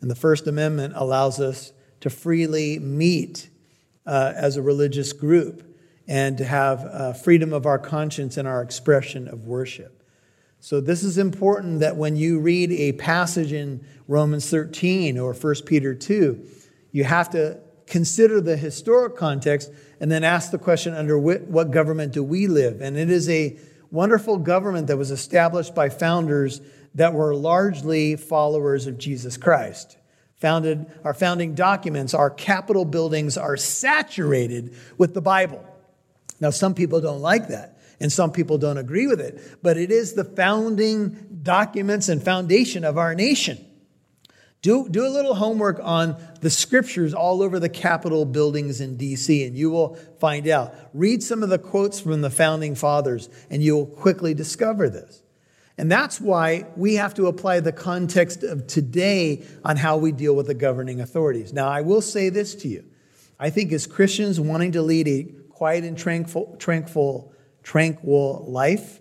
And 0.00 0.10
the 0.10 0.14
First 0.14 0.46
Amendment 0.46 0.92
allows 0.96 1.40
us 1.40 1.72
to 2.00 2.10
freely 2.10 2.78
meet 2.78 3.48
uh, 4.06 4.32
as 4.36 4.56
a 4.56 4.62
religious 4.62 5.12
group 5.12 5.67
and 6.08 6.38
to 6.38 6.44
have 6.44 6.84
uh, 6.84 7.12
freedom 7.12 7.52
of 7.52 7.66
our 7.66 7.78
conscience 7.78 8.38
and 8.38 8.48
our 8.48 8.62
expression 8.62 9.28
of 9.28 9.46
worship. 9.46 10.02
So, 10.60 10.80
this 10.80 11.04
is 11.04 11.18
important 11.18 11.80
that 11.80 11.96
when 11.96 12.16
you 12.16 12.40
read 12.40 12.72
a 12.72 12.92
passage 12.92 13.52
in 13.52 13.84
Romans 14.08 14.50
13 14.50 15.18
or 15.18 15.32
1 15.32 15.54
Peter 15.66 15.94
2, 15.94 16.44
you 16.90 17.04
have 17.04 17.30
to 17.30 17.60
consider 17.86 18.40
the 18.40 18.56
historic 18.56 19.16
context 19.16 19.70
and 20.00 20.10
then 20.10 20.24
ask 20.24 20.50
the 20.50 20.58
question 20.58 20.94
under 20.94 21.18
what 21.18 21.70
government 21.70 22.12
do 22.12 22.24
we 22.24 22.46
live? 22.48 22.80
And 22.80 22.96
it 22.96 23.10
is 23.10 23.28
a 23.28 23.56
wonderful 23.90 24.38
government 24.38 24.88
that 24.88 24.96
was 24.96 25.10
established 25.10 25.74
by 25.74 25.88
founders 25.88 26.60
that 26.94 27.14
were 27.14 27.34
largely 27.34 28.16
followers 28.16 28.86
of 28.86 28.98
Jesus 28.98 29.36
Christ. 29.36 29.96
Founded, 30.36 30.86
our 31.04 31.14
founding 31.14 31.54
documents, 31.54 32.14
our 32.14 32.30
Capitol 32.30 32.84
buildings 32.84 33.36
are 33.36 33.56
saturated 33.56 34.74
with 34.96 35.14
the 35.14 35.20
Bible. 35.20 35.64
Now, 36.40 36.50
some 36.50 36.74
people 36.74 37.00
don't 37.00 37.20
like 37.20 37.48
that 37.48 37.78
and 38.00 38.12
some 38.12 38.30
people 38.30 38.58
don't 38.58 38.78
agree 38.78 39.06
with 39.06 39.20
it, 39.20 39.58
but 39.62 39.76
it 39.76 39.90
is 39.90 40.12
the 40.12 40.24
founding 40.24 41.40
documents 41.42 42.08
and 42.08 42.22
foundation 42.22 42.84
of 42.84 42.96
our 42.96 43.14
nation. 43.14 43.64
Do, 44.60 44.88
do 44.88 45.06
a 45.06 45.08
little 45.08 45.34
homework 45.34 45.78
on 45.82 46.20
the 46.40 46.50
scriptures 46.50 47.14
all 47.14 47.42
over 47.42 47.60
the 47.60 47.68
Capitol 47.68 48.24
buildings 48.24 48.80
in 48.80 48.96
DC, 48.96 49.46
and 49.46 49.56
you 49.56 49.70
will 49.70 49.94
find 50.18 50.48
out. 50.48 50.74
Read 50.92 51.22
some 51.22 51.44
of 51.44 51.48
the 51.48 51.58
quotes 51.58 52.00
from 52.00 52.22
the 52.22 52.30
founding 52.30 52.74
fathers, 52.74 53.28
and 53.50 53.62
you'll 53.62 53.86
quickly 53.86 54.34
discover 54.34 54.88
this. 54.88 55.22
And 55.76 55.90
that's 55.90 56.20
why 56.20 56.66
we 56.74 56.96
have 56.96 57.14
to 57.14 57.28
apply 57.28 57.60
the 57.60 57.70
context 57.70 58.42
of 58.42 58.66
today 58.66 59.44
on 59.64 59.76
how 59.76 59.96
we 59.96 60.10
deal 60.10 60.34
with 60.34 60.48
the 60.48 60.54
governing 60.54 61.00
authorities. 61.00 61.52
Now, 61.52 61.68
I 61.68 61.82
will 61.82 62.00
say 62.00 62.28
this 62.28 62.56
to 62.56 62.68
you. 62.68 62.84
I 63.38 63.50
think 63.50 63.70
as 63.70 63.86
Christians 63.86 64.40
wanting 64.40 64.72
to 64.72 64.82
lead 64.82 65.06
a 65.06 65.28
quiet 65.58 65.84
and 65.84 65.98
tranquil, 65.98 66.56
tranquil 66.58 67.32
tranquil 67.68 68.44
life, 68.48 69.00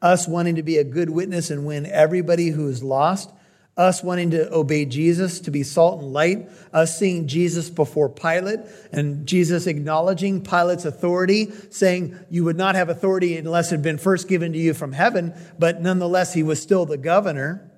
us 0.00 0.28
wanting 0.28 0.54
to 0.54 0.62
be 0.62 0.76
a 0.78 0.84
good 0.84 1.10
witness 1.10 1.50
and 1.50 1.66
win 1.66 1.86
everybody 1.86 2.50
who 2.50 2.68
is 2.68 2.82
lost, 2.82 3.32
us 3.76 4.02
wanting 4.02 4.30
to 4.30 4.54
obey 4.54 4.84
Jesus, 4.84 5.40
to 5.40 5.50
be 5.50 5.62
salt 5.62 6.00
and 6.02 6.12
light, 6.12 6.48
us 6.72 6.96
seeing 6.96 7.26
Jesus 7.26 7.68
before 7.68 8.08
Pilate, 8.08 8.60
and 8.92 9.26
Jesus 9.26 9.66
acknowledging 9.66 10.42
Pilate's 10.42 10.84
authority, 10.84 11.50
saying 11.70 12.16
you 12.30 12.44
would 12.44 12.56
not 12.56 12.76
have 12.76 12.90
authority 12.90 13.36
unless 13.36 13.72
it 13.72 13.76
had 13.76 13.82
been 13.82 13.98
first 13.98 14.28
given 14.28 14.52
to 14.52 14.58
you 14.58 14.72
from 14.72 14.92
heaven, 14.92 15.34
but 15.58 15.82
nonetheless, 15.82 16.32
he 16.32 16.42
was 16.42 16.62
still 16.62 16.86
the 16.86 16.96
governor. 16.96 17.70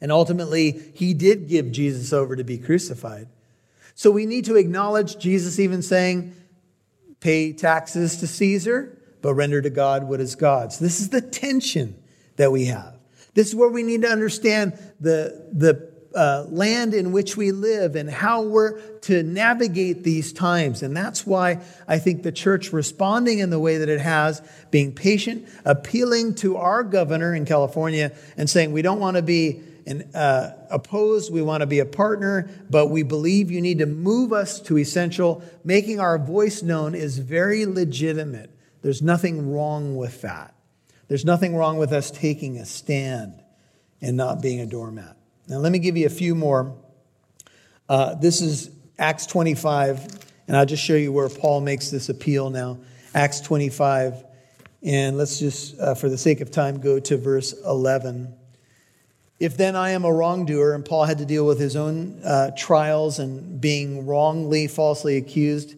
And 0.00 0.12
ultimately, 0.12 0.92
he 0.94 1.12
did 1.12 1.48
give 1.48 1.72
Jesus 1.72 2.12
over 2.12 2.36
to 2.36 2.44
be 2.44 2.56
crucified. 2.56 3.28
So 3.94 4.10
we 4.10 4.26
need 4.26 4.44
to 4.44 4.56
acknowledge 4.56 5.18
Jesus 5.18 5.58
even 5.58 5.82
saying, 5.82 6.34
pay 7.20 7.52
taxes 7.52 8.16
to 8.18 8.26
Caesar, 8.26 8.98
but 9.22 9.34
render 9.34 9.60
to 9.62 9.70
God 9.70 10.04
what 10.04 10.20
is 10.20 10.34
God's. 10.34 10.78
This 10.78 11.00
is 11.00 11.10
the 11.10 11.20
tension 11.20 11.94
that 12.36 12.50
we 12.50 12.66
have. 12.66 12.96
This 13.34 13.48
is 13.48 13.54
where 13.54 13.68
we 13.68 13.82
need 13.82 14.02
to 14.02 14.08
understand 14.08 14.72
the, 14.98 15.46
the 15.52 15.90
uh, 16.14 16.44
land 16.48 16.94
in 16.94 17.12
which 17.12 17.36
we 17.36 17.52
live 17.52 17.94
and 17.94 18.10
how 18.10 18.42
we're 18.42 18.80
to 19.00 19.22
navigate 19.22 20.02
these 20.02 20.32
times. 20.32 20.82
And 20.82 20.96
that's 20.96 21.26
why 21.26 21.60
I 21.86 21.98
think 21.98 22.22
the 22.22 22.32
church 22.32 22.72
responding 22.72 23.38
in 23.38 23.50
the 23.50 23.60
way 23.60 23.78
that 23.78 23.88
it 23.88 24.00
has, 24.00 24.42
being 24.70 24.92
patient, 24.92 25.48
appealing 25.64 26.34
to 26.36 26.56
our 26.56 26.82
governor 26.82 27.34
in 27.34 27.44
California 27.44 28.12
and 28.36 28.50
saying, 28.50 28.72
we 28.72 28.82
don't 28.82 28.98
want 28.98 29.16
to 29.16 29.22
be 29.22 29.62
an, 29.90 30.14
uh, 30.14 30.56
opposed, 30.70 31.32
we 31.32 31.42
want 31.42 31.62
to 31.62 31.66
be 31.66 31.80
a 31.80 31.84
partner, 31.84 32.48
but 32.70 32.86
we 32.86 33.02
believe 33.02 33.50
you 33.50 33.60
need 33.60 33.80
to 33.80 33.86
move 33.86 34.32
us 34.32 34.60
to 34.60 34.78
essential. 34.78 35.42
Making 35.64 36.00
our 36.00 36.18
voice 36.18 36.62
known 36.62 36.94
is 36.94 37.18
very 37.18 37.66
legitimate. 37.66 38.50
There's 38.82 39.02
nothing 39.02 39.52
wrong 39.52 39.96
with 39.96 40.22
that. 40.22 40.54
There's 41.08 41.24
nothing 41.24 41.56
wrong 41.56 41.76
with 41.76 41.92
us 41.92 42.10
taking 42.10 42.58
a 42.58 42.64
stand 42.64 43.42
and 44.00 44.16
not 44.16 44.40
being 44.40 44.60
a 44.60 44.66
doormat. 44.66 45.16
Now, 45.48 45.58
let 45.58 45.72
me 45.72 45.80
give 45.80 45.96
you 45.96 46.06
a 46.06 46.10
few 46.10 46.34
more. 46.34 46.76
Uh, 47.88 48.14
this 48.14 48.40
is 48.40 48.70
Acts 48.98 49.26
25, 49.26 50.06
and 50.46 50.56
I'll 50.56 50.66
just 50.66 50.84
show 50.84 50.94
you 50.94 51.12
where 51.12 51.28
Paul 51.28 51.60
makes 51.60 51.90
this 51.90 52.08
appeal 52.08 52.50
now. 52.50 52.78
Acts 53.12 53.40
25, 53.40 54.24
and 54.84 55.18
let's 55.18 55.40
just, 55.40 55.78
uh, 55.80 55.94
for 55.94 56.08
the 56.08 56.16
sake 56.16 56.40
of 56.40 56.52
time, 56.52 56.80
go 56.80 57.00
to 57.00 57.16
verse 57.16 57.52
11. 57.66 58.32
If 59.40 59.56
then 59.56 59.74
I 59.74 59.90
am 59.90 60.04
a 60.04 60.12
wrongdoer, 60.12 60.74
and 60.74 60.84
Paul 60.84 61.06
had 61.06 61.16
to 61.18 61.24
deal 61.24 61.46
with 61.46 61.58
his 61.58 61.74
own 61.74 62.20
uh, 62.22 62.50
trials 62.58 63.18
and 63.18 63.58
being 63.58 64.06
wrongly, 64.06 64.66
falsely 64.66 65.16
accused, 65.16 65.74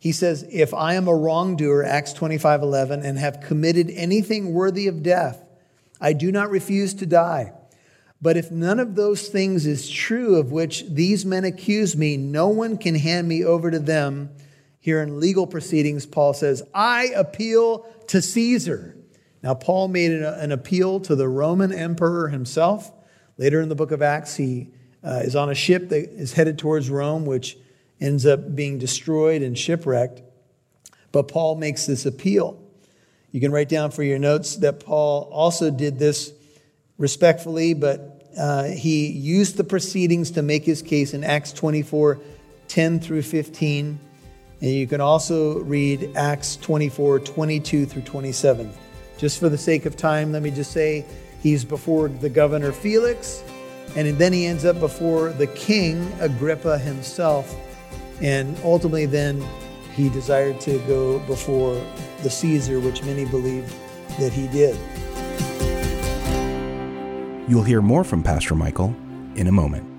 he 0.00 0.12
says, 0.12 0.46
If 0.50 0.72
I 0.72 0.94
am 0.94 1.06
a 1.06 1.14
wrongdoer, 1.14 1.84
Acts 1.84 2.14
25, 2.14 2.62
11, 2.62 3.02
and 3.04 3.18
have 3.18 3.42
committed 3.42 3.90
anything 3.90 4.54
worthy 4.54 4.88
of 4.88 5.02
death, 5.02 5.44
I 6.00 6.14
do 6.14 6.32
not 6.32 6.50
refuse 6.50 6.94
to 6.94 7.06
die. 7.06 7.52
But 8.22 8.38
if 8.38 8.50
none 8.50 8.80
of 8.80 8.94
those 8.94 9.28
things 9.28 9.66
is 9.66 9.90
true 9.90 10.36
of 10.36 10.50
which 10.50 10.86
these 10.88 11.26
men 11.26 11.44
accuse 11.44 11.94
me, 11.94 12.16
no 12.16 12.48
one 12.48 12.78
can 12.78 12.94
hand 12.94 13.28
me 13.28 13.44
over 13.44 13.70
to 13.70 13.78
them. 13.78 14.30
Here 14.80 15.02
in 15.02 15.20
legal 15.20 15.46
proceedings, 15.46 16.06
Paul 16.06 16.32
says, 16.32 16.62
I 16.72 17.12
appeal 17.14 17.80
to 18.08 18.22
Caesar. 18.22 18.96
Now, 19.42 19.54
Paul 19.54 19.88
made 19.88 20.12
an 20.12 20.50
appeal 20.50 21.00
to 21.00 21.14
the 21.14 21.28
Roman 21.28 21.72
emperor 21.72 22.28
himself. 22.28 22.90
Later 23.38 23.60
in 23.60 23.68
the 23.68 23.74
book 23.74 23.90
of 23.90 24.02
Acts, 24.02 24.36
he 24.36 24.68
uh, 25.04 25.22
is 25.24 25.34
on 25.34 25.50
a 25.50 25.54
ship 25.54 25.88
that 25.88 26.10
is 26.10 26.32
headed 26.32 26.58
towards 26.58 26.90
Rome, 26.90 27.24
which 27.26 27.56
ends 28.00 28.26
up 28.26 28.54
being 28.54 28.78
destroyed 28.78 29.42
and 29.42 29.58
shipwrecked. 29.58 30.22
But 31.12 31.28
Paul 31.28 31.56
makes 31.56 31.86
this 31.86 32.06
appeal. 32.06 32.60
You 33.30 33.40
can 33.40 33.52
write 33.52 33.68
down 33.68 33.90
for 33.90 34.02
your 34.02 34.18
notes 34.18 34.56
that 34.56 34.80
Paul 34.80 35.28
also 35.32 35.70
did 35.70 35.98
this 35.98 36.32
respectfully, 36.98 37.74
but 37.74 38.30
uh, 38.38 38.64
he 38.64 39.08
used 39.08 39.56
the 39.56 39.64
proceedings 39.64 40.32
to 40.32 40.42
make 40.42 40.64
his 40.64 40.82
case 40.82 41.14
in 41.14 41.24
Acts 41.24 41.52
24 41.52 42.18
10 42.68 43.00
through 43.00 43.22
15. 43.22 43.98
And 44.60 44.70
you 44.70 44.86
can 44.86 45.00
also 45.00 45.58
read 45.60 46.12
Acts 46.14 46.56
24 46.56 47.20
22 47.20 47.86
through 47.86 48.02
27. 48.02 48.72
Just 49.18 49.38
for 49.38 49.48
the 49.48 49.58
sake 49.58 49.86
of 49.86 49.96
time, 49.96 50.32
let 50.32 50.42
me 50.42 50.50
just 50.50 50.72
say 50.72 51.04
he's 51.42 51.64
before 51.64 52.08
the 52.08 52.28
governor 52.28 52.72
Felix, 52.72 53.42
and 53.96 54.08
then 54.16 54.32
he 54.32 54.46
ends 54.46 54.64
up 54.64 54.80
before 54.80 55.30
the 55.30 55.48
king 55.48 56.10
Agrippa 56.20 56.78
himself. 56.78 57.54
And 58.20 58.56
ultimately, 58.64 59.06
then 59.06 59.44
he 59.94 60.08
desired 60.08 60.60
to 60.62 60.78
go 60.86 61.18
before 61.20 61.74
the 62.22 62.30
Caesar, 62.30 62.80
which 62.80 63.02
many 63.02 63.24
believe 63.26 63.70
that 64.18 64.32
he 64.32 64.46
did. 64.48 64.78
You'll 67.48 67.64
hear 67.64 67.82
more 67.82 68.04
from 68.04 68.22
Pastor 68.22 68.54
Michael 68.54 68.94
in 69.34 69.46
a 69.48 69.52
moment. 69.52 69.91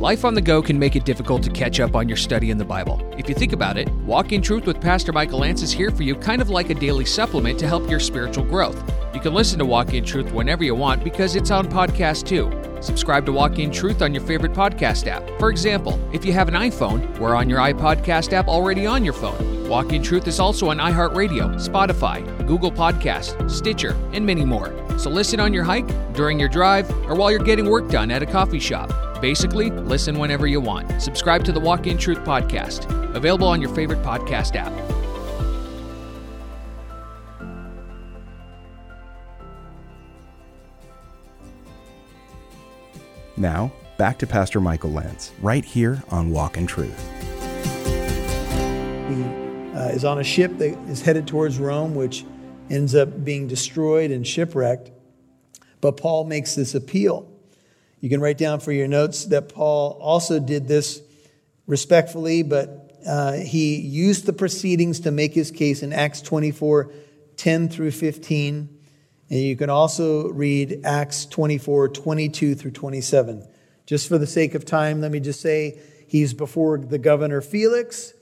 Life 0.00 0.24
on 0.24 0.32
the 0.32 0.40
go 0.40 0.62
can 0.62 0.78
make 0.78 0.96
it 0.96 1.04
difficult 1.04 1.42
to 1.42 1.50
catch 1.50 1.78
up 1.78 1.94
on 1.94 2.08
your 2.08 2.16
study 2.16 2.50
in 2.50 2.56
the 2.56 2.64
Bible. 2.64 3.06
If 3.18 3.28
you 3.28 3.34
think 3.34 3.52
about 3.52 3.76
it, 3.76 3.86
Walk 4.06 4.32
in 4.32 4.40
Truth 4.40 4.64
with 4.64 4.80
Pastor 4.80 5.12
Michael 5.12 5.40
Lance 5.40 5.60
is 5.60 5.72
here 5.72 5.90
for 5.90 6.04
you 6.04 6.14
kind 6.14 6.40
of 6.40 6.48
like 6.48 6.70
a 6.70 6.74
daily 6.74 7.04
supplement 7.04 7.58
to 7.58 7.68
help 7.68 7.86
your 7.90 8.00
spiritual 8.00 8.46
growth. 8.46 8.82
You 9.12 9.20
can 9.20 9.34
listen 9.34 9.58
to 9.58 9.66
Walk 9.66 9.92
in 9.92 10.02
Truth 10.02 10.32
whenever 10.32 10.64
you 10.64 10.74
want 10.74 11.04
because 11.04 11.36
it's 11.36 11.50
on 11.50 11.68
podcast 11.68 12.26
too. 12.26 12.50
Subscribe 12.82 13.26
to 13.26 13.32
Walk 13.32 13.58
in 13.58 13.70
Truth 13.70 14.00
on 14.00 14.14
your 14.14 14.22
favorite 14.22 14.54
podcast 14.54 15.06
app. 15.06 15.22
For 15.38 15.50
example, 15.50 16.00
if 16.14 16.24
you 16.24 16.32
have 16.32 16.48
an 16.48 16.54
iPhone, 16.54 17.18
we're 17.18 17.36
on 17.36 17.50
your 17.50 17.58
iPodcast 17.58 18.32
app 18.32 18.48
already 18.48 18.86
on 18.86 19.04
your 19.04 19.12
phone. 19.12 19.68
Walk 19.68 19.92
in 19.92 20.02
Truth 20.02 20.28
is 20.28 20.40
also 20.40 20.70
on 20.70 20.78
iHeartRadio, 20.78 21.56
Spotify, 21.56 22.24
Google 22.46 22.72
Podcast, 22.72 23.50
Stitcher, 23.50 23.94
and 24.14 24.24
many 24.24 24.46
more. 24.46 24.72
So 24.98 25.10
listen 25.10 25.40
on 25.40 25.52
your 25.52 25.64
hike, 25.64 26.14
during 26.14 26.40
your 26.40 26.48
drive, 26.48 26.90
or 27.06 27.14
while 27.14 27.30
you're 27.30 27.40
getting 27.40 27.68
work 27.68 27.90
done 27.90 28.10
at 28.10 28.22
a 28.22 28.26
coffee 28.26 28.60
shop. 28.60 29.09
Basically, 29.20 29.70
listen 29.70 30.18
whenever 30.18 30.46
you 30.46 30.60
want. 30.60 31.00
Subscribe 31.00 31.44
to 31.44 31.52
the 31.52 31.60
Walk 31.60 31.86
in 31.86 31.98
Truth 31.98 32.20
podcast, 32.20 32.86
available 33.14 33.46
on 33.46 33.60
your 33.60 33.74
favorite 33.74 34.02
podcast 34.02 34.56
app. 34.56 34.72
Now, 43.36 43.72
back 43.96 44.18
to 44.18 44.26
Pastor 44.26 44.60
Michael 44.60 44.90
Lance, 44.90 45.32
right 45.40 45.64
here 45.64 46.02
on 46.10 46.30
Walk 46.30 46.58
in 46.58 46.66
Truth. 46.66 47.08
He 49.08 49.22
uh, 49.74 49.88
is 49.92 50.04
on 50.04 50.18
a 50.18 50.24
ship 50.24 50.58
that 50.58 50.78
is 50.88 51.00
headed 51.02 51.26
towards 51.26 51.58
Rome, 51.58 51.94
which 51.94 52.24
ends 52.68 52.94
up 52.94 53.24
being 53.24 53.46
destroyed 53.46 54.10
and 54.10 54.26
shipwrecked. 54.26 54.90
But 55.80 55.96
Paul 55.96 56.24
makes 56.24 56.54
this 56.54 56.74
appeal. 56.74 57.29
You 58.00 58.08
can 58.08 58.20
write 58.20 58.38
down 58.38 58.60
for 58.60 58.72
your 58.72 58.88
notes 58.88 59.26
that 59.26 59.50
Paul 59.50 59.98
also 60.00 60.40
did 60.40 60.66
this 60.66 61.02
respectfully, 61.66 62.42
but 62.42 62.98
uh, 63.06 63.32
he 63.32 63.76
used 63.76 64.26
the 64.26 64.32
proceedings 64.32 65.00
to 65.00 65.10
make 65.10 65.34
his 65.34 65.50
case 65.50 65.82
in 65.82 65.92
Acts 65.92 66.20
24 66.22 66.90
10 67.36 67.68
through 67.70 67.90
15. 67.90 68.68
And 69.30 69.38
you 69.38 69.56
can 69.56 69.70
also 69.70 70.28
read 70.28 70.80
Acts 70.84 71.24
24, 71.24 71.88
22 71.88 72.54
through 72.54 72.72
27. 72.72 73.46
Just 73.86 74.08
for 74.08 74.18
the 74.18 74.26
sake 74.26 74.54
of 74.54 74.64
time, 74.64 75.00
let 75.00 75.10
me 75.10 75.20
just 75.20 75.40
say 75.40 75.78
he's 76.06 76.34
before 76.34 76.78
the 76.78 76.98
governor 76.98 77.40
Felix, 77.40 78.12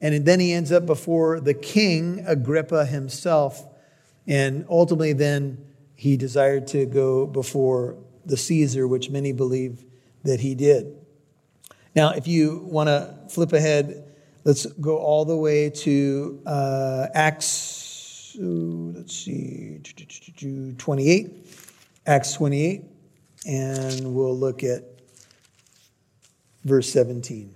and 0.00 0.24
then 0.24 0.38
he 0.38 0.52
ends 0.52 0.70
up 0.70 0.86
before 0.86 1.40
the 1.40 1.54
king 1.54 2.24
Agrippa 2.26 2.86
himself. 2.86 3.66
And 4.26 4.64
ultimately, 4.68 5.12
then 5.12 5.64
he 5.96 6.16
desired 6.16 6.68
to 6.68 6.86
go 6.86 7.26
before 7.26 7.96
the 8.28 8.36
Caesar, 8.36 8.86
which 8.86 9.10
many 9.10 9.32
believe 9.32 9.84
that 10.22 10.40
he 10.40 10.54
did. 10.54 10.94
Now, 11.96 12.10
if 12.10 12.28
you 12.28 12.60
want 12.64 12.88
to 12.88 13.18
flip 13.28 13.52
ahead, 13.52 14.04
let's 14.44 14.66
go 14.66 14.98
all 14.98 15.24
the 15.24 15.36
way 15.36 15.70
to 15.70 16.40
uh, 16.46 17.06
Acts 17.14 17.88
let's 18.38 19.14
see, 19.14 19.80
28, 20.78 21.30
Acts 22.06 22.32
28, 22.34 22.84
and 23.46 24.14
we'll 24.14 24.36
look 24.36 24.62
at 24.62 24.84
verse 26.64 26.90
17. 26.92 27.54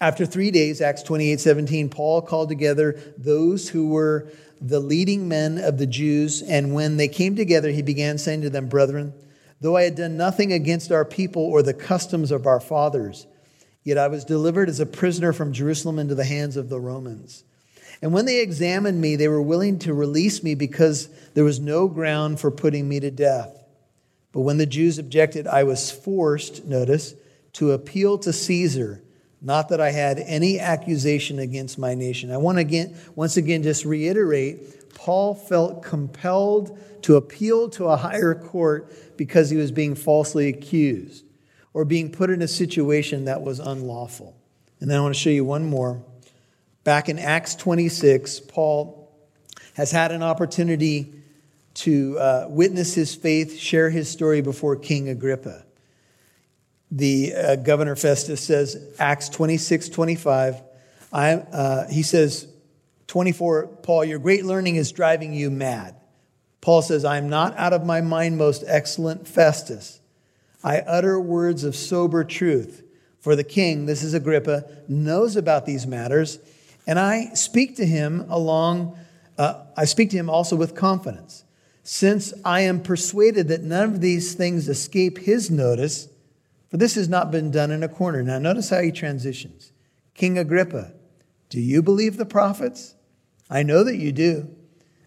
After 0.00 0.24
three 0.24 0.50
days, 0.50 0.80
Acts 0.80 1.02
28 1.02 1.40
17, 1.40 1.88
Paul 1.90 2.22
called 2.22 2.48
together 2.48 2.98
those 3.18 3.68
who 3.68 3.88
were 3.88 4.30
the 4.60 4.80
leading 4.80 5.28
men 5.28 5.58
of 5.58 5.78
the 5.78 5.86
Jews, 5.86 6.42
and 6.42 6.74
when 6.74 6.96
they 6.96 7.08
came 7.08 7.36
together, 7.36 7.70
he 7.70 7.82
began 7.82 8.18
saying 8.18 8.42
to 8.42 8.50
them, 8.50 8.68
Brethren, 8.68 9.12
though 9.60 9.76
I 9.76 9.82
had 9.82 9.96
done 9.96 10.16
nothing 10.16 10.52
against 10.52 10.90
our 10.90 11.04
people 11.04 11.42
or 11.42 11.62
the 11.62 11.74
customs 11.74 12.30
of 12.30 12.46
our 12.46 12.60
fathers, 12.60 13.26
yet 13.84 13.98
I 13.98 14.08
was 14.08 14.24
delivered 14.24 14.68
as 14.68 14.80
a 14.80 14.86
prisoner 14.86 15.32
from 15.32 15.52
Jerusalem 15.52 15.98
into 15.98 16.14
the 16.14 16.24
hands 16.24 16.56
of 16.56 16.68
the 16.68 16.80
Romans. 16.80 17.44
And 18.02 18.14
when 18.14 18.24
they 18.24 18.40
examined 18.40 19.00
me, 19.00 19.16
they 19.16 19.28
were 19.28 19.42
willing 19.42 19.78
to 19.80 19.92
release 19.92 20.42
me 20.42 20.54
because 20.54 21.08
there 21.34 21.44
was 21.44 21.60
no 21.60 21.88
ground 21.88 22.40
for 22.40 22.50
putting 22.50 22.88
me 22.88 23.00
to 23.00 23.10
death. 23.10 23.54
But 24.32 24.40
when 24.40 24.56
the 24.56 24.66
Jews 24.66 24.98
objected, 24.98 25.46
I 25.46 25.64
was 25.64 25.90
forced, 25.90 26.64
notice, 26.64 27.14
to 27.54 27.72
appeal 27.72 28.16
to 28.18 28.32
Caesar, 28.32 29.02
not 29.40 29.70
that 29.70 29.80
I 29.80 29.90
had 29.90 30.18
any 30.18 30.58
accusation 30.58 31.38
against 31.38 31.78
my 31.78 31.94
nation. 31.94 32.30
I 32.30 32.36
want 32.36 32.56
to 32.56 32.60
again, 32.60 32.96
once 33.14 33.36
again 33.36 33.62
just 33.62 33.84
reiterate 33.84 34.94
Paul 34.94 35.34
felt 35.34 35.82
compelled 35.82 36.78
to 37.02 37.16
appeal 37.16 37.70
to 37.70 37.86
a 37.86 37.96
higher 37.96 38.34
court 38.34 39.16
because 39.16 39.48
he 39.48 39.56
was 39.56 39.72
being 39.72 39.94
falsely 39.94 40.48
accused 40.48 41.24
or 41.72 41.86
being 41.86 42.12
put 42.12 42.28
in 42.28 42.42
a 42.42 42.48
situation 42.48 43.24
that 43.24 43.40
was 43.40 43.60
unlawful. 43.60 44.36
And 44.78 44.90
then 44.90 44.98
I 44.98 45.00
want 45.00 45.14
to 45.14 45.20
show 45.20 45.30
you 45.30 45.44
one 45.44 45.64
more. 45.64 46.04
Back 46.84 47.08
in 47.08 47.18
Acts 47.18 47.54
26, 47.54 48.40
Paul 48.40 49.10
has 49.74 49.90
had 49.90 50.12
an 50.12 50.22
opportunity 50.22 51.14
to 51.74 52.18
uh, 52.18 52.46
witness 52.50 52.94
his 52.94 53.14
faith, 53.14 53.58
share 53.58 53.88
his 53.88 54.10
story 54.10 54.42
before 54.42 54.76
King 54.76 55.08
Agrippa. 55.08 55.64
The 56.90 57.34
uh, 57.34 57.56
governor 57.56 57.96
Festus 57.96 58.40
says, 58.40 58.94
Acts 58.98 59.28
26, 59.28 59.88
25, 59.90 60.62
I, 61.12 61.32
uh, 61.34 61.88
he 61.88 62.02
says, 62.02 62.46
24, 63.06 63.66
Paul, 63.82 64.04
your 64.04 64.18
great 64.18 64.44
learning 64.44 64.76
is 64.76 64.92
driving 64.92 65.32
you 65.32 65.50
mad. 65.50 65.96
Paul 66.60 66.82
says, 66.82 67.04
I 67.04 67.16
am 67.16 67.28
not 67.28 67.56
out 67.56 67.72
of 67.72 67.84
my 67.84 68.00
mind, 68.00 68.38
most 68.38 68.64
excellent 68.66 69.26
Festus. 69.26 70.00
I 70.62 70.78
utter 70.80 71.18
words 71.18 71.64
of 71.64 71.74
sober 71.74 72.22
truth. 72.22 72.82
For 73.20 73.36
the 73.36 73.44
king, 73.44 73.86
this 73.86 74.02
is 74.02 74.14
Agrippa, 74.14 74.64
knows 74.88 75.36
about 75.36 75.66
these 75.66 75.86
matters, 75.86 76.38
and 76.86 76.98
I 76.98 77.34
speak 77.34 77.76
to 77.76 77.86
him 77.86 78.26
along, 78.30 78.96
uh, 79.36 79.64
I 79.76 79.84
speak 79.84 80.10
to 80.10 80.16
him 80.16 80.30
also 80.30 80.56
with 80.56 80.74
confidence. 80.74 81.44
Since 81.82 82.32
I 82.44 82.60
am 82.60 82.82
persuaded 82.82 83.48
that 83.48 83.62
none 83.62 83.84
of 83.84 84.00
these 84.00 84.34
things 84.34 84.68
escape 84.68 85.18
his 85.18 85.50
notice, 85.50 86.08
for 86.70 86.76
this 86.76 86.94
has 86.94 87.08
not 87.08 87.30
been 87.30 87.50
done 87.50 87.70
in 87.70 87.82
a 87.82 87.88
corner. 87.88 88.22
Now, 88.22 88.38
notice 88.38 88.70
how 88.70 88.80
he 88.80 88.92
transitions. 88.92 89.72
King 90.14 90.38
Agrippa, 90.38 90.92
do 91.48 91.60
you 91.60 91.82
believe 91.82 92.16
the 92.16 92.24
prophets? 92.24 92.94
I 93.50 93.64
know 93.64 93.82
that 93.82 93.96
you 93.96 94.12
do. 94.12 94.48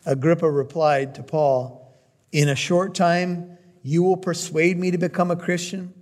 Agrippa 0.05 0.49
replied 0.49 1.15
to 1.15 1.23
Paul, 1.23 1.95
In 2.33 2.49
a 2.49 2.55
short 2.55 2.93
time, 2.93 3.57
you 3.81 4.03
will 4.03 4.17
persuade 4.17 4.77
me 4.77 4.91
to 4.91 4.97
become 4.97 5.31
a 5.31 5.37
Christian. 5.37 5.93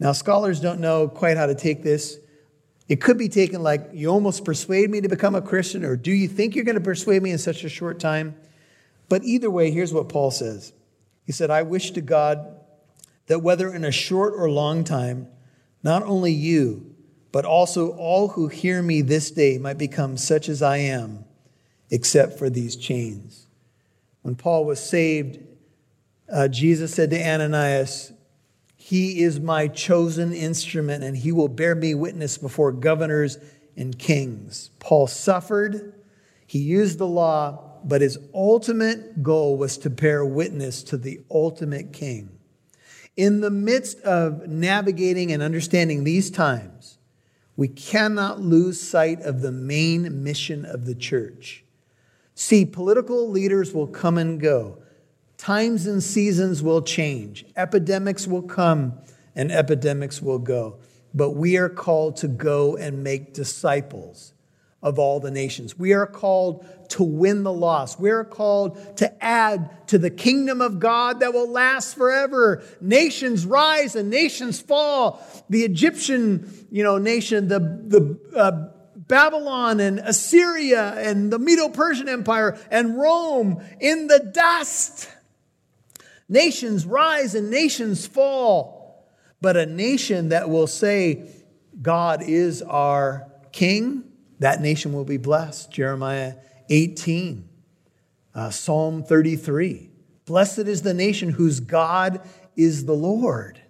Now, 0.00 0.12
scholars 0.12 0.60
don't 0.60 0.80
know 0.80 1.08
quite 1.08 1.36
how 1.36 1.46
to 1.46 1.54
take 1.54 1.84
this. 1.84 2.18
It 2.88 3.00
could 3.00 3.18
be 3.18 3.28
taken 3.28 3.62
like, 3.62 3.90
You 3.92 4.08
almost 4.08 4.44
persuade 4.44 4.90
me 4.90 5.00
to 5.00 5.08
become 5.08 5.36
a 5.36 5.42
Christian, 5.42 5.84
or 5.84 5.96
do 5.96 6.10
you 6.10 6.26
think 6.26 6.56
you're 6.56 6.64
going 6.64 6.74
to 6.74 6.80
persuade 6.80 7.22
me 7.22 7.30
in 7.30 7.38
such 7.38 7.62
a 7.62 7.68
short 7.68 8.00
time? 8.00 8.34
But 9.08 9.22
either 9.22 9.50
way, 9.50 9.70
here's 9.70 9.92
what 9.92 10.08
Paul 10.08 10.32
says 10.32 10.72
He 11.24 11.30
said, 11.30 11.50
I 11.52 11.62
wish 11.62 11.92
to 11.92 12.00
God 12.00 12.57
that 13.28 13.40
whether 13.40 13.72
in 13.72 13.84
a 13.84 13.92
short 13.92 14.34
or 14.36 14.50
long 14.50 14.84
time, 14.84 15.28
not 15.82 16.02
only 16.02 16.32
you, 16.32 16.94
but 17.30 17.44
also 17.44 17.90
all 17.92 18.28
who 18.28 18.48
hear 18.48 18.82
me 18.82 19.02
this 19.02 19.30
day 19.30 19.58
might 19.58 19.78
become 19.78 20.16
such 20.16 20.48
as 20.48 20.62
I 20.62 20.78
am 20.78 21.24
except 21.90 22.38
for 22.38 22.50
these 22.50 22.76
chains. 22.76 23.46
When 24.22 24.34
Paul 24.34 24.64
was 24.64 24.80
saved, 24.80 25.38
uh, 26.30 26.48
Jesus 26.48 26.94
said 26.94 27.10
to 27.10 27.22
Ananias, 27.22 28.12
He 28.76 29.22
is 29.22 29.40
my 29.40 29.68
chosen 29.68 30.32
instrument, 30.32 31.04
and 31.04 31.16
he 31.16 31.32
will 31.32 31.48
bear 31.48 31.74
me 31.74 31.94
witness 31.94 32.36
before 32.36 32.72
governors 32.72 33.38
and 33.76 33.98
kings. 33.98 34.70
Paul 34.80 35.06
suffered, 35.06 35.94
he 36.46 36.58
used 36.58 36.98
the 36.98 37.06
law, 37.06 37.78
but 37.84 38.00
his 38.00 38.18
ultimate 38.34 39.22
goal 39.22 39.56
was 39.56 39.78
to 39.78 39.90
bear 39.90 40.24
witness 40.24 40.82
to 40.84 40.96
the 40.96 41.20
ultimate 41.30 41.92
king. 41.92 42.37
In 43.18 43.40
the 43.42 43.50
midst 43.50 44.00
of 44.00 44.48
navigating 44.48 45.30
and 45.30 45.42
understanding 45.42 46.04
these 46.04 46.30
times, 46.30 46.96
we 47.54 47.68
cannot 47.68 48.40
lose 48.40 48.80
sight 48.80 49.20
of 49.20 49.42
the 49.42 49.52
main 49.52 50.22
mission 50.22 50.64
of 50.64 50.86
the 50.86 50.94
church 50.94 51.64
See, 52.40 52.64
political 52.64 53.28
leaders 53.28 53.74
will 53.74 53.88
come 53.88 54.16
and 54.16 54.40
go. 54.40 54.78
Times 55.38 55.88
and 55.88 56.00
seasons 56.00 56.62
will 56.62 56.82
change. 56.82 57.44
Epidemics 57.56 58.28
will 58.28 58.42
come 58.42 58.96
and 59.34 59.50
epidemics 59.50 60.22
will 60.22 60.38
go. 60.38 60.78
But 61.12 61.30
we 61.30 61.56
are 61.56 61.68
called 61.68 62.14
to 62.18 62.28
go 62.28 62.76
and 62.76 63.02
make 63.02 63.34
disciples 63.34 64.34
of 64.82 64.98
all 64.98 65.18
the 65.18 65.30
nations. 65.30 65.76
We 65.76 65.92
are 65.92 66.06
called 66.06 66.64
to 66.90 67.02
win 67.02 67.42
the 67.42 67.52
lost. 67.52 67.98
We 67.98 68.10
are 68.10 68.24
called 68.24 68.96
to 68.98 69.24
add 69.24 69.88
to 69.88 69.98
the 69.98 70.10
kingdom 70.10 70.60
of 70.60 70.78
God 70.78 71.20
that 71.20 71.32
will 71.32 71.50
last 71.50 71.96
forever. 71.96 72.62
Nations 72.80 73.44
rise 73.44 73.96
and 73.96 74.08
nations 74.08 74.60
fall. 74.60 75.20
The 75.50 75.64
Egyptian, 75.64 76.66
you 76.70 76.84
know, 76.84 76.98
nation, 76.98 77.48
the, 77.48 77.58
the, 77.58 78.38
uh, 78.38 78.68
Babylon 79.08 79.80
and 79.80 79.98
Assyria 79.98 80.92
and 80.94 81.32
the 81.32 81.38
Medo 81.38 81.70
Persian 81.70 82.08
Empire 82.08 82.58
and 82.70 82.96
Rome 82.98 83.62
in 83.80 84.06
the 84.06 84.20
dust. 84.20 85.08
Nations 86.28 86.84
rise 86.84 87.34
and 87.34 87.50
nations 87.50 88.06
fall, 88.06 89.08
but 89.40 89.56
a 89.56 89.64
nation 89.64 90.28
that 90.28 90.50
will 90.50 90.66
say, 90.66 91.26
God 91.80 92.22
is 92.22 92.60
our 92.60 93.32
king, 93.50 94.04
that 94.38 94.60
nation 94.60 94.92
will 94.92 95.04
be 95.04 95.16
blessed. 95.16 95.70
Jeremiah 95.70 96.34
18, 96.70 97.48
uh, 98.34 98.50
Psalm 98.50 99.02
33. 99.02 99.90
Blessed 100.26 100.60
is 100.60 100.82
the 100.82 100.94
nation 100.94 101.30
whose 101.30 101.60
God 101.60 102.20
is 102.56 102.84
the 102.84 102.92
Lord. 102.92 103.60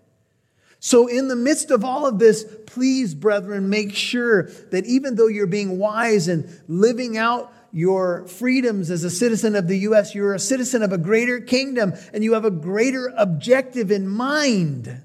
So, 0.80 1.08
in 1.08 1.28
the 1.28 1.36
midst 1.36 1.70
of 1.70 1.84
all 1.84 2.06
of 2.06 2.18
this, 2.18 2.44
please, 2.66 3.14
brethren, 3.14 3.68
make 3.68 3.94
sure 3.94 4.44
that 4.70 4.86
even 4.86 5.16
though 5.16 5.26
you're 5.26 5.46
being 5.46 5.78
wise 5.78 6.28
and 6.28 6.48
living 6.68 7.16
out 7.16 7.52
your 7.72 8.26
freedoms 8.28 8.90
as 8.90 9.04
a 9.04 9.10
citizen 9.10 9.56
of 9.56 9.66
the 9.68 9.78
U.S., 9.78 10.14
you're 10.14 10.34
a 10.34 10.38
citizen 10.38 10.82
of 10.82 10.92
a 10.92 10.98
greater 10.98 11.40
kingdom 11.40 11.94
and 12.12 12.22
you 12.22 12.34
have 12.34 12.44
a 12.44 12.50
greater 12.50 13.12
objective 13.16 13.90
in 13.90 14.08
mind. 14.08 15.02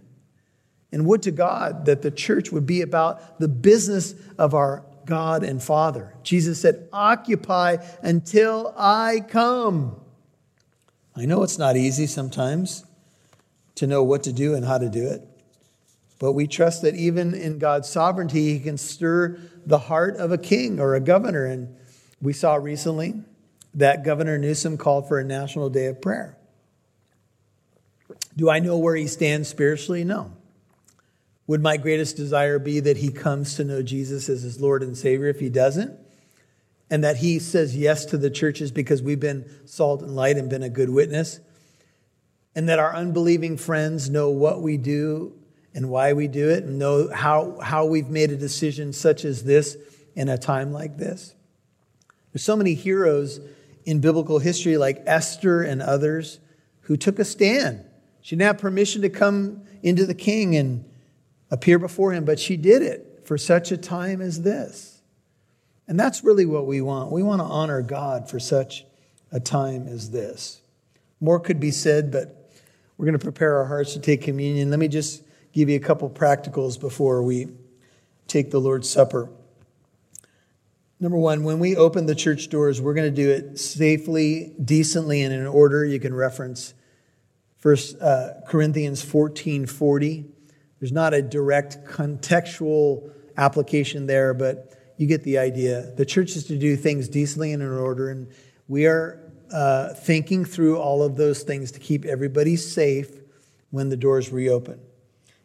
And 0.92 1.08
would 1.08 1.24
to 1.24 1.32
God 1.32 1.86
that 1.86 2.04
the 2.04 2.12
church 2.12 2.52
would 2.52 2.68
be 2.68 2.82
about 2.82 3.40
the 3.40 3.48
business 3.48 4.14
of 4.38 4.54
our 4.54 4.86
God 5.06 5.44
and 5.44 5.62
Father. 5.62 6.16
Jesus 6.24 6.62
said, 6.62 6.88
Occupy 6.92 7.78
until 8.02 8.74
I 8.78 9.24
come. 9.28 10.00
I 11.16 11.26
know 11.26 11.44
it's 11.44 11.58
not 11.58 11.76
easy 11.76 12.08
sometimes 12.08 12.86
to 13.76 13.88
know 13.88 14.04
what 14.04 14.24
to 14.24 14.34
do 14.34 14.56
and 14.56 14.66
how 14.66 14.78
to 14.78 14.90
do 14.90 15.08
it. 15.08 15.22
But 16.20 16.34
we 16.34 16.48
trust 16.48 16.82
that 16.84 16.96
even 16.96 17.34
in 17.34 17.60
God's 17.60 17.90
sovereignty, 17.90 18.54
He 18.54 18.60
can 18.60 18.78
stir 18.78 19.40
the 19.66 19.78
heart 19.78 20.18
of 20.18 20.32
a 20.32 20.38
king 20.38 20.80
or 20.80 20.96
a 20.96 21.00
governor. 21.00 21.46
And 21.46 21.76
we 22.22 22.34
saw 22.34 22.56
recently 22.56 23.16
that 23.74 24.04
Governor 24.04 24.38
Newsom 24.38 24.78
called 24.78 25.08
for 25.08 25.20
a 25.20 25.24
national 25.24 25.70
day 25.70 25.88
of 25.88 26.02
prayer. 26.02 26.38
Do 28.36 28.50
I 28.50 28.60
know 28.60 28.78
where 28.78 28.96
he 28.96 29.08
stands 29.08 29.48
spiritually? 29.48 30.04
No. 30.04 30.34
Would 31.48 31.62
my 31.62 31.78
greatest 31.78 32.16
desire 32.16 32.58
be 32.58 32.80
that 32.80 32.98
he 32.98 33.12
comes 33.12 33.56
to 33.56 33.64
know 33.64 33.82
Jesus 33.82 34.30
as 34.30 34.44
his 34.44 34.62
Lord 34.62 34.82
and 34.82 34.98
Savior 34.98 35.28
if 35.28 35.40
he 35.40 35.50
doesn't? 35.50 36.00
And 36.90 37.04
that 37.04 37.18
he 37.18 37.40
says 37.40 37.76
yes 37.76 38.06
to 38.06 38.18
the 38.18 38.30
churches 38.30 38.72
because 38.72 39.02
we've 39.02 39.20
been 39.20 39.50
salt 39.66 40.02
and 40.02 40.16
light 40.16 40.38
and 40.38 40.50
been 40.50 40.64
a 40.64 40.70
good 40.70 40.90
witness? 40.90 41.40
And 42.56 42.70
that 42.70 42.80
our 42.80 42.96
unbelieving 42.96 43.58
friends 43.58 44.10
know 44.10 44.30
what 44.30 44.62
we 44.62 44.78
do 44.78 45.34
and 45.74 45.90
why 45.90 46.14
we 46.14 46.28
do 46.28 46.50
it 46.50 46.64
and 46.64 46.78
know 46.78 47.10
how, 47.12 47.58
how 47.62 47.86
we've 47.86 48.10
made 48.10 48.32
a 48.32 48.38
decision 48.38 48.94
such 48.94 49.26
as 49.26 49.44
this 49.44 49.76
in 50.16 50.30
a 50.30 50.38
time 50.38 50.72
like 50.72 50.98
this. 50.98 51.34
There's 52.32 52.44
so 52.44 52.56
many 52.56 52.74
heroes 52.74 53.40
in 53.86 54.00
biblical 54.00 54.40
history, 54.40 54.78
like 54.78 55.04
Esther 55.06 55.62
and 55.62 55.82
others, 55.82 56.40
who 56.82 56.96
took 56.96 57.20
a 57.20 57.26
stand. 57.26 57.84
She 58.22 58.36
didn't 58.36 58.48
have 58.48 58.58
permission 58.60 59.02
to 59.02 59.10
come 59.10 59.64
into 59.82 60.06
the 60.06 60.14
king 60.14 60.56
and 60.56 60.86
appear 61.54 61.78
before 61.78 62.12
him, 62.12 62.26
but 62.26 62.40
she 62.40 62.58
did 62.58 62.82
it 62.82 63.22
for 63.26 63.38
such 63.38 63.72
a 63.72 63.78
time 63.78 64.22
as 64.22 64.42
this. 64.42 65.02
And 65.88 66.00
that's 66.00 66.24
really 66.24 66.48
what 66.48 66.66
we 66.66 66.82
want. 66.82 67.12
We 67.12 67.22
want 67.22 67.42
to 67.42 67.46
honor 67.46 67.84
God 67.84 68.28
for 68.28 68.40
such 68.40 68.86
a 69.32 69.40
time 69.40 69.88
as 69.88 70.10
this. 70.10 70.62
More 71.22 71.40
could 71.40 71.60
be 71.60 71.70
said, 71.70 72.12
but 72.12 72.50
we're 72.98 73.06
going 73.06 73.20
to 73.20 73.24
prepare 73.24 73.58
our 73.58 73.66
hearts 73.66 73.94
to 73.94 74.00
take 74.00 74.24
communion. 74.24 74.72
Let 74.72 74.80
me 74.80 74.88
just 74.88 75.24
give 75.52 75.70
you 75.70 75.76
a 75.76 75.80
couple 75.80 76.10
practicals 76.10 76.80
before 76.80 77.22
we 77.22 77.50
take 78.28 78.50
the 78.50 78.60
Lord's 78.60 78.90
Supper. 78.90 79.30
Number 81.00 81.20
one, 81.20 81.44
when 81.44 81.60
we 81.60 81.76
open 81.76 82.08
the 82.08 82.16
church 82.16 82.50
doors, 82.50 82.82
we're 82.82 82.96
going 82.96 83.14
to 83.14 83.16
do 83.16 83.30
it 83.30 83.60
safely, 83.60 84.56
decently, 84.64 85.22
and 85.22 85.32
in 85.32 85.46
order. 85.46 85.86
You 85.86 86.00
can 86.00 86.16
reference 86.16 86.74
First 87.60 88.02
uh, 88.02 88.42
Corinthians 88.48 89.04
14 89.04 89.68
40. 89.68 90.33
There's 90.84 90.92
not 90.92 91.14
a 91.14 91.22
direct 91.22 91.86
contextual 91.86 93.10
application 93.38 94.06
there, 94.06 94.34
but 94.34 94.74
you 94.98 95.08
get 95.08 95.24
the 95.24 95.38
idea. 95.38 95.94
The 95.96 96.06
church 96.06 96.36
is 96.36 96.44
to 96.48 96.58
do 96.58 96.76
things 96.76 97.08
decently 97.08 97.54
and 97.54 97.64
in 97.64 97.70
order, 97.70 98.10
and 98.10 98.28
we 98.68 98.86
are 98.86 99.18
uh, 99.50 99.94
thinking 99.94 100.44
through 100.44 100.80
all 100.80 101.02
of 101.02 101.16
those 101.16 101.44
things 101.44 101.72
to 101.72 101.80
keep 101.80 102.04
everybody 102.04 102.58
safe 102.58 103.10
when 103.72 103.88
the 103.88 103.96
doors 103.96 104.30
reopen. 104.30 104.82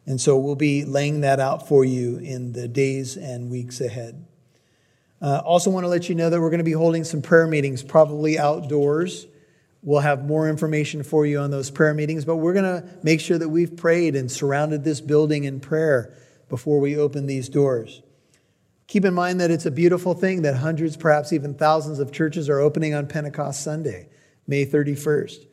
And 0.05 0.19
so 0.19 0.37
we'll 0.37 0.57
be 0.57 0.83
laying 0.83 1.21
that 1.21 1.39
out 1.39 1.69
for 1.69 1.85
you 1.85 2.17
in 2.17 2.51
the 2.51 2.67
days 2.67 3.15
and 3.15 3.49
weeks 3.49 3.79
ahead. 3.79 4.27
Uh, 5.21 5.41
also, 5.45 5.69
want 5.69 5.85
to 5.85 5.87
let 5.87 6.09
you 6.09 6.15
know 6.15 6.29
that 6.29 6.41
we're 6.41 6.49
going 6.49 6.57
to 6.57 6.65
be 6.65 6.73
holding 6.73 7.05
some 7.05 7.21
prayer 7.21 7.47
meetings, 7.47 7.81
probably 7.81 8.37
outdoors. 8.37 9.25
We'll 9.81 10.01
have 10.01 10.25
more 10.25 10.49
information 10.49 11.03
for 11.03 11.25
you 11.25 11.39
on 11.39 11.51
those 11.51 11.71
prayer 11.71 11.93
meetings, 11.93 12.25
but 12.25 12.37
we're 12.37 12.53
going 12.53 12.81
to 12.81 12.87
make 13.01 13.21
sure 13.21 13.37
that 13.37 13.49
we've 13.49 13.77
prayed 13.77 14.15
and 14.15 14.29
surrounded 14.29 14.83
this 14.83 14.99
building 14.99 15.45
in 15.45 15.59
prayer 15.59 16.13
before 16.49 16.79
we 16.79 16.97
open 16.97 17.27
these 17.27 17.47
doors. 17.47 18.01
Keep 18.87 19.05
in 19.05 19.13
mind 19.13 19.39
that 19.39 19.51
it's 19.51 19.65
a 19.65 19.71
beautiful 19.71 20.13
thing 20.13 20.41
that 20.41 20.55
hundreds, 20.57 20.97
perhaps 20.97 21.31
even 21.31 21.53
thousands 21.53 21.99
of 21.99 22.11
churches 22.11 22.49
are 22.49 22.59
opening 22.59 22.93
on 22.93 23.07
Pentecost 23.07 23.63
Sunday, 23.63 24.09
May 24.47 24.65
31st. 24.65 25.45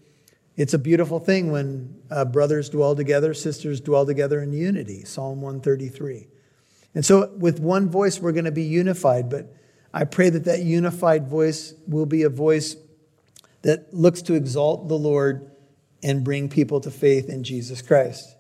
It's 0.56 0.72
a 0.72 0.78
beautiful 0.78 1.20
thing 1.20 1.52
when 1.52 2.00
uh, 2.10 2.24
brothers 2.24 2.70
dwell 2.70 2.96
together, 2.96 3.34
sisters 3.34 3.80
dwell 3.80 4.06
together 4.06 4.40
in 4.42 4.54
unity, 4.54 5.04
Psalm 5.04 5.42
133. 5.42 6.28
And 6.94 7.04
so, 7.04 7.30
with 7.36 7.60
one 7.60 7.90
voice, 7.90 8.18
we're 8.18 8.32
going 8.32 8.46
to 8.46 8.50
be 8.50 8.62
unified, 8.62 9.28
but 9.28 9.54
I 9.92 10.04
pray 10.04 10.30
that 10.30 10.46
that 10.46 10.62
unified 10.62 11.28
voice 11.28 11.74
will 11.86 12.06
be 12.06 12.22
a 12.22 12.30
voice 12.30 12.74
that 13.66 13.92
looks 13.92 14.22
to 14.22 14.34
exalt 14.34 14.86
the 14.86 14.94
Lord 14.94 15.50
and 16.00 16.22
bring 16.22 16.48
people 16.48 16.80
to 16.82 16.90
faith 16.90 17.28
in 17.28 17.42
Jesus 17.42 17.82
Christ. 17.82 18.36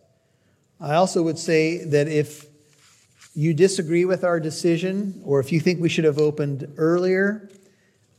I 0.80 0.94
also 0.94 1.20
would 1.24 1.36
say 1.36 1.84
that 1.84 2.06
if 2.06 2.46
you 3.34 3.52
disagree 3.52 4.04
with 4.04 4.22
our 4.22 4.38
decision, 4.38 5.20
or 5.24 5.40
if 5.40 5.50
you 5.50 5.58
think 5.58 5.80
we 5.80 5.88
should 5.88 6.04
have 6.04 6.18
opened 6.18 6.72
earlier, 6.76 7.50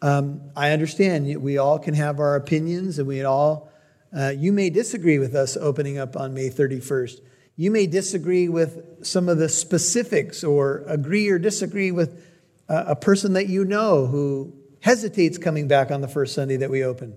um, 0.01 0.51
I 0.53 0.71
understand. 0.71 1.33
We 1.41 1.57
all 1.57 1.79
can 1.79 1.93
have 1.93 2.19
our 2.19 2.35
opinions, 2.35 2.99
and 2.99 3.07
we 3.07 3.23
all, 3.23 3.71
uh, 4.13 4.33
you 4.35 4.51
may 4.51 4.69
disagree 4.69 5.17
with 5.17 5.33
us 5.33 5.55
opening 5.55 5.97
up 5.97 6.17
on 6.17 6.33
May 6.33 6.49
31st. 6.49 7.21
You 7.55 7.71
may 7.71 7.87
disagree 7.87 8.49
with 8.49 9.05
some 9.05 9.29
of 9.29 9.37
the 9.37 9.47
specifics, 9.47 10.43
or 10.43 10.83
agree 10.87 11.29
or 11.29 11.39
disagree 11.39 11.91
with 11.91 12.21
a, 12.67 12.87
a 12.87 12.95
person 12.97 13.31
that 13.33 13.47
you 13.47 13.63
know 13.63 14.07
who 14.07 14.53
hesitates 14.81 15.37
coming 15.37 15.67
back 15.67 15.91
on 15.91 16.01
the 16.01 16.07
first 16.07 16.33
Sunday 16.33 16.57
that 16.57 16.69
we 16.69 16.83
open. 16.83 17.15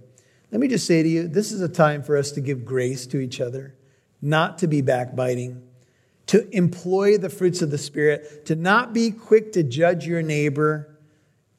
Let 0.51 0.61
me 0.61 0.68
just 0.68 0.87
say 0.87 1.03
to 1.03 1.09
you 1.09 1.29
this 1.29 1.53
is 1.53 1.61
a 1.61 1.68
time 1.68 2.03
for 2.03 2.16
us 2.16 2.33
to 2.33 2.40
give 2.40 2.64
grace 2.64 3.07
to 3.09 3.20
each 3.20 3.40
other, 3.40 3.75
not 4.20 4.59
to 4.59 4.66
be 4.66 4.83
backbiting, 4.83 5.62
to 6.27 6.49
employ 6.55 7.18
the 7.18 7.29
fruits 7.29 7.62
of 7.62 7.70
the 7.70 7.79
Spirit, 7.79 8.46
to 8.46 8.57
not 8.57 8.92
be 8.92 9.11
quick 9.11 9.53
to 9.53 9.62
judge 9.62 10.07
your 10.07 10.23
neighbor 10.23 10.87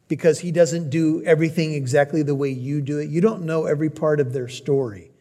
because 0.07 0.39
he 0.39 0.51
doesn't 0.51 0.89
do 0.89 1.23
everything 1.23 1.73
exactly 1.73 2.21
the 2.21 2.35
way 2.35 2.49
you 2.49 2.81
do 2.81 2.99
it. 2.99 3.09
You 3.09 3.21
don't 3.21 3.43
know 3.43 3.65
every 3.65 3.89
part 3.89 4.19
of 4.19 4.33
their 4.33 4.49
story, 4.49 5.11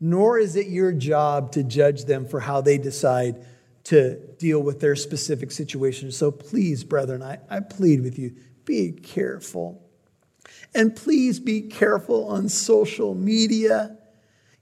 nor 0.00 0.38
is 0.38 0.54
it 0.54 0.68
your 0.68 0.92
job 0.92 1.52
to 1.52 1.64
judge 1.64 2.04
them 2.04 2.26
for 2.26 2.38
how 2.40 2.60
they 2.60 2.78
decide 2.78 3.44
to 3.84 4.16
deal 4.38 4.60
with 4.60 4.80
their 4.80 4.96
specific 4.96 5.50
situation. 5.50 6.10
So 6.10 6.30
please, 6.30 6.82
brethren, 6.84 7.22
I, 7.22 7.38
I 7.48 7.60
plead 7.60 8.02
with 8.02 8.18
you 8.18 8.34
be 8.64 8.90
careful. 8.90 9.80
And 10.74 10.94
please 10.94 11.40
be 11.40 11.62
careful 11.62 12.28
on 12.28 12.48
social 12.48 13.14
media. 13.14 13.96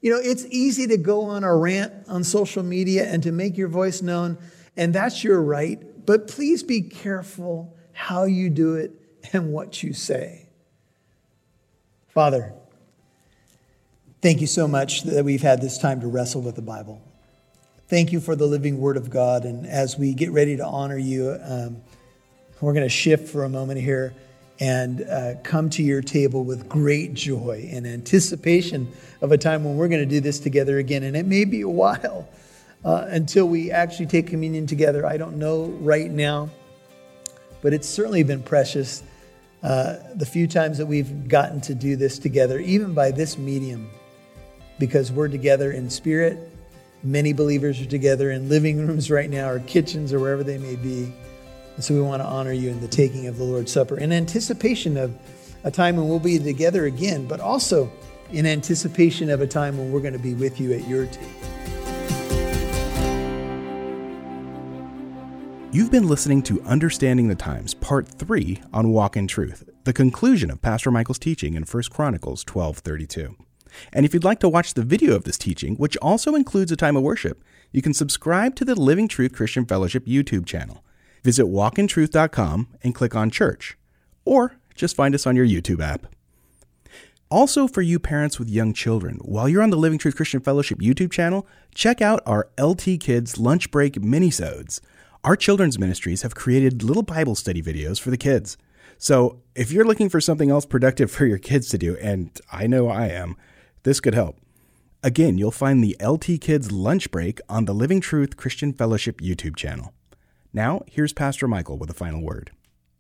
You 0.01 0.13
know, 0.13 0.21
it's 0.23 0.45
easy 0.47 0.87
to 0.89 0.97
go 0.97 1.23
on 1.23 1.45
a 1.45 1.57
rant 1.57 1.93
on 2.09 2.25
social 2.25 2.63
media 2.63 3.05
and 3.11 3.23
to 3.23 3.33
make 3.33 3.57
your 3.57 3.69
voice 3.69 4.03
known, 4.03 4.39
and 4.77 4.95
that's 4.95 5.25
your 5.25 5.43
right. 5.43 5.81
But 6.07 6.29
please 6.29 6.63
be 6.63 6.83
careful 6.83 7.75
how 7.93 8.25
you 8.25 8.51
do 8.51 8.75
it 8.75 8.93
and 9.33 9.53
what 9.53 9.83
you 9.83 9.93
say. 9.93 10.49
Father, 12.09 12.53
thank 14.21 14.41
you 14.41 14.47
so 14.47 14.69
much 14.69 15.03
that 15.05 15.25
we've 15.25 15.43
had 15.43 15.61
this 15.61 15.79
time 15.79 16.01
to 16.03 16.07
wrestle 16.07 16.43
with 16.43 16.55
the 16.55 16.63
Bible. 16.63 17.01
Thank 17.89 18.13
you 18.13 18.21
for 18.21 18.37
the 18.37 18.47
living 18.47 18.79
Word 18.79 18.97
of 18.97 19.11
God. 19.11 19.45
And 19.45 19.67
as 19.67 19.99
we 19.99 20.15
get 20.15 20.31
ready 20.31 20.57
to 20.57 20.65
honor 20.65 20.99
you, 20.99 21.37
um, 21.43 21.83
we're 22.61 22.73
going 22.73 22.87
to 22.87 22.89
shift 22.89 23.29
for 23.29 23.45
a 23.45 23.49
moment 23.49 23.81
here 23.81 24.15
and 24.61 25.03
uh, 25.03 25.35
come 25.43 25.69
to 25.71 25.83
your 25.83 26.01
table 26.01 26.45
with 26.45 26.69
great 26.69 27.15
joy 27.15 27.69
and 27.73 27.87
anticipation 27.87 28.91
of 29.21 29.33
a 29.33 29.39
time 29.39 29.65
when 29.65 29.77
we're 29.77 29.89
going 29.89 30.03
to 30.03 30.07
do 30.07 30.21
this 30.21 30.39
together 30.39 30.79
again. 30.79 31.03
And 31.03 31.17
it 31.17 31.27
may 31.27 31.45
be 31.45 31.63
a 31.63 31.69
while 31.69 32.29
uh, 32.85 33.07
until 33.09 33.49
we 33.49 33.71
actually 33.71 34.07
take 34.07 34.27
communion 34.27 34.67
together. 34.67 35.07
I 35.07 35.17
don't 35.17 35.39
know 35.39 35.67
right 35.81 36.11
now, 36.11 36.51
but 37.63 37.73
it's 37.73 37.89
certainly 37.89 38.23
been 38.23 38.43
precious 38.43 39.03
uh, 39.65 39.97
the 40.15 40.27
few 40.27 40.47
times 40.47 40.77
that 40.77 40.87
we've 40.87 41.27
gotten 41.27 41.59
to 41.63 41.75
do 41.75 41.97
this 41.97 42.19
together, 42.19 42.59
even 42.61 42.93
by 42.93 43.11
this 43.11 43.39
medium, 43.39 43.89
because 44.79 45.11
we're 45.11 45.29
together 45.29 45.73
in 45.73 45.89
spirit. 45.89 46.51
Many 47.03 47.33
believers 47.33 47.81
are 47.81 47.87
together 47.87 48.31
in 48.31 48.51
living 48.51 48.77
rooms 48.87 49.11
right 49.11 49.31
now, 49.31 49.49
or 49.49 49.61
kitchens, 49.61 50.13
or 50.13 50.21
wherever 50.21 50.45
they 50.45 50.59
may 50.59 50.77
be. 50.77 51.13
And 51.75 51.85
so 51.85 51.95
we 51.95 52.01
want 52.01 52.23
to 52.23 52.27
honor 52.27 52.53
you 52.53 52.71
in 52.71 52.81
the 52.81 52.89
taking 52.89 53.27
of 53.27 53.37
the 53.37 53.45
Lord's 53.45 53.73
Supper 53.73 53.99
in 53.99 54.13
anticipation 54.13 54.97
of 54.97 55.17
a 55.65 55.71
time 55.71 55.97
when 55.97 56.09
we'll 56.09 56.19
be 56.19 56.39
together 56.39 56.85
again, 56.85 57.27
but 57.27 57.41
also 57.41 57.91
in 58.31 58.47
anticipation 58.47 59.31
of 59.31 59.41
a 59.41 59.47
time 59.47 59.77
when 59.77 59.91
we're 59.91 60.01
going 60.01 60.13
to 60.13 60.19
be 60.19 60.35
with 60.35 60.61
you 60.61 60.73
at 60.73 60.87
your 60.87 61.07
table. 61.07 61.31
You've 65.73 65.91
been 65.91 66.07
listening 66.07 66.43
to 66.45 66.63
Understanding 66.63 67.27
the 67.27 67.35
Times, 67.35 67.75
Part 67.75 68.07
3 68.07 68.63
on 68.73 68.91
Walk 68.91 69.17
in 69.17 69.27
Truth, 69.27 69.69
the 69.83 69.93
conclusion 69.93 70.53
of 70.53 70.63
Pastor 70.63 70.93
Michael's 70.93 71.19
teaching 71.19 71.55
in 71.55 71.65
1 71.65 71.83
Chronicles 71.91 72.45
12:32. 72.45 73.35
And 73.93 74.07
if 74.07 74.15
you'd 74.15 74.23
like 74.23 74.39
to 74.39 74.49
watch 74.49 74.75
the 74.75 74.85
video 74.85 75.17
of 75.17 75.25
this 75.25 75.37
teaching, 75.37 75.75
which 75.75 75.97
also 75.97 76.37
includes 76.37 76.71
a 76.71 76.77
time 76.77 76.97
of 76.97 77.03
worship, 77.03 77.43
you 77.73 77.83
can 77.83 77.93
subscribe 77.93 78.55
to 78.55 78.65
the 78.65 78.77
Living 78.77 79.09
Truth 79.09 79.33
Christian 79.33 79.67
Fellowship 79.67 80.07
YouTube 80.07 80.47
channel. 80.47 80.84
Visit 81.25 81.47
walkintruth.com 81.47 82.69
and 82.83 82.95
click 82.95 83.17
on 83.17 83.31
church, 83.31 83.77
or 84.25 84.57
just 84.75 84.95
find 84.95 85.15
us 85.15 85.27
on 85.27 85.35
your 85.35 85.47
YouTube 85.47 85.83
app. 85.83 86.07
Also, 87.31 87.67
for 87.67 87.83
you 87.83 87.99
parents 87.99 88.39
with 88.39 88.51
young 88.51 88.73
children, 88.73 89.17
while 89.23 89.49
you're 89.49 89.63
on 89.63 89.71
the 89.71 89.77
Living 89.77 89.99
Truth 89.99 90.17
Christian 90.17 90.41
Fellowship 90.41 90.79
YouTube 90.79 91.11
channel, 91.11 91.47
check 91.75 92.03
out 92.03 92.23
our 92.27 92.49
LT 92.61 93.01
Kids 93.01 93.39
Lunch 93.39 93.71
Break 93.71 93.95
Minisodes. 93.95 94.81
Our 95.25 95.35
children's 95.35 95.79
ministries 95.79 96.23
have 96.23 96.35
created 96.35 96.83
little 96.83 97.03
Bible 97.03 97.35
study 97.35 97.63
videos 97.63 97.99
for 97.99 98.11
the 98.11 98.19
kids. 98.19 98.59
So, 98.99 99.41
if 99.55 99.73
you're 99.73 99.87
looking 99.87 100.11
for 100.11 100.21
something 100.21 100.51
else 100.51 100.67
productive 100.67 101.11
for 101.11 101.25
your 101.25 101.39
kids 101.39 101.69
to 101.71 101.79
do, 101.79 101.97
and 101.97 102.39
I 102.53 102.67
know 102.67 102.89
I 102.89 103.07
am, 103.09 103.37
this 103.83 104.01
could 104.01 104.15
help. 104.15 104.39
Again, 105.03 105.39
you'll 105.39 105.51
find 105.51 105.83
the 105.83 105.97
LT 106.07 106.41
Kids 106.41 106.71
Lunch 106.71 107.11
Break 107.11 107.41
on 107.49 107.65
the 107.65 107.75
Living 107.75 108.01
Truth 108.01 108.37
Christian 108.37 108.73
Fellowship 108.73 109.21
YouTube 109.21 109.57
channel. 109.57 109.93
Now, 110.55 110.83
here's 110.87 111.13
Pastor 111.13 111.49
Michael 111.49 111.79
with 111.79 111.91
a 111.91 111.95
final 111.95 112.23
word. 112.23 112.53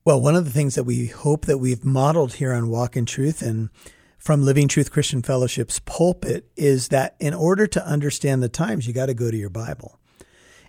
Well, 0.04 0.20
one 0.20 0.34
of 0.34 0.44
the 0.44 0.50
things 0.50 0.74
that 0.74 0.82
we 0.82 1.06
hope 1.06 1.46
that 1.46 1.58
we've 1.58 1.84
modeled 1.84 2.34
here 2.34 2.52
on 2.52 2.68
Walk 2.68 2.96
in 2.96 3.06
Truth 3.06 3.40
and 3.42 3.70
from 4.18 4.44
Living 4.44 4.66
Truth 4.66 4.90
Christian 4.90 5.22
Fellowship's 5.22 5.78
pulpit 5.78 6.50
is 6.56 6.88
that 6.88 7.14
in 7.20 7.32
order 7.32 7.68
to 7.68 7.86
understand 7.86 8.42
the 8.42 8.48
times, 8.48 8.88
you 8.88 8.92
got 8.92 9.06
to 9.06 9.14
go 9.14 9.30
to 9.30 9.36
your 9.36 9.50
Bible. 9.50 10.00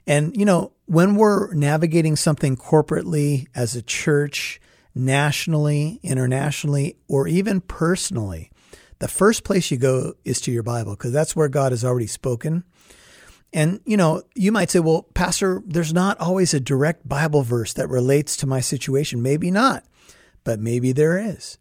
And, 0.06 0.38
you 0.38 0.45
know, 0.45 0.74
when 0.86 1.15
we're 1.15 1.52
navigating 1.56 2.15
something 2.15 2.56
corporately 2.56 3.48
as 3.56 3.76
a 3.76 3.82
church, 3.82 4.62
nationally, 4.93 6.00
internationally, 6.04 6.98
or 7.08 7.28
even 7.28 7.62
personally, 7.62 8.52
the 9.00 9.08
first 9.08 9.43
place 9.43 9.71
you 9.71 9.78
go 9.78 10.13
is 10.24 10.39
to 10.41 10.52
your 10.52 10.63
Bible 10.63 10.91
because 10.91 11.12
that's 11.12 11.36
where 11.36 11.50
God 11.50 11.71
has 11.71 11.84
already 11.84 12.08
spoken. 12.08 12.63
And, 13.56 13.80
you 13.86 13.96
know, 13.96 14.22
you 14.36 14.52
might 14.52 14.70
say, 14.70 14.80
well, 14.80 15.04
Pastor, 15.13 15.63
there's 15.65 15.94
not 15.94 16.20
always 16.20 16.54
a 16.54 16.60
direct 16.60 17.08
Bible 17.08 17.41
verse 17.41 17.72
that 17.74 17.88
relates 17.88 18.36
to 18.38 18.46
my 18.46 18.60
situation. 18.60 19.22
Maybe 19.22 19.50
not, 19.50 19.86
but 20.44 20.60
maybe 20.60 20.91
there 20.91 21.18
is. 21.18 21.58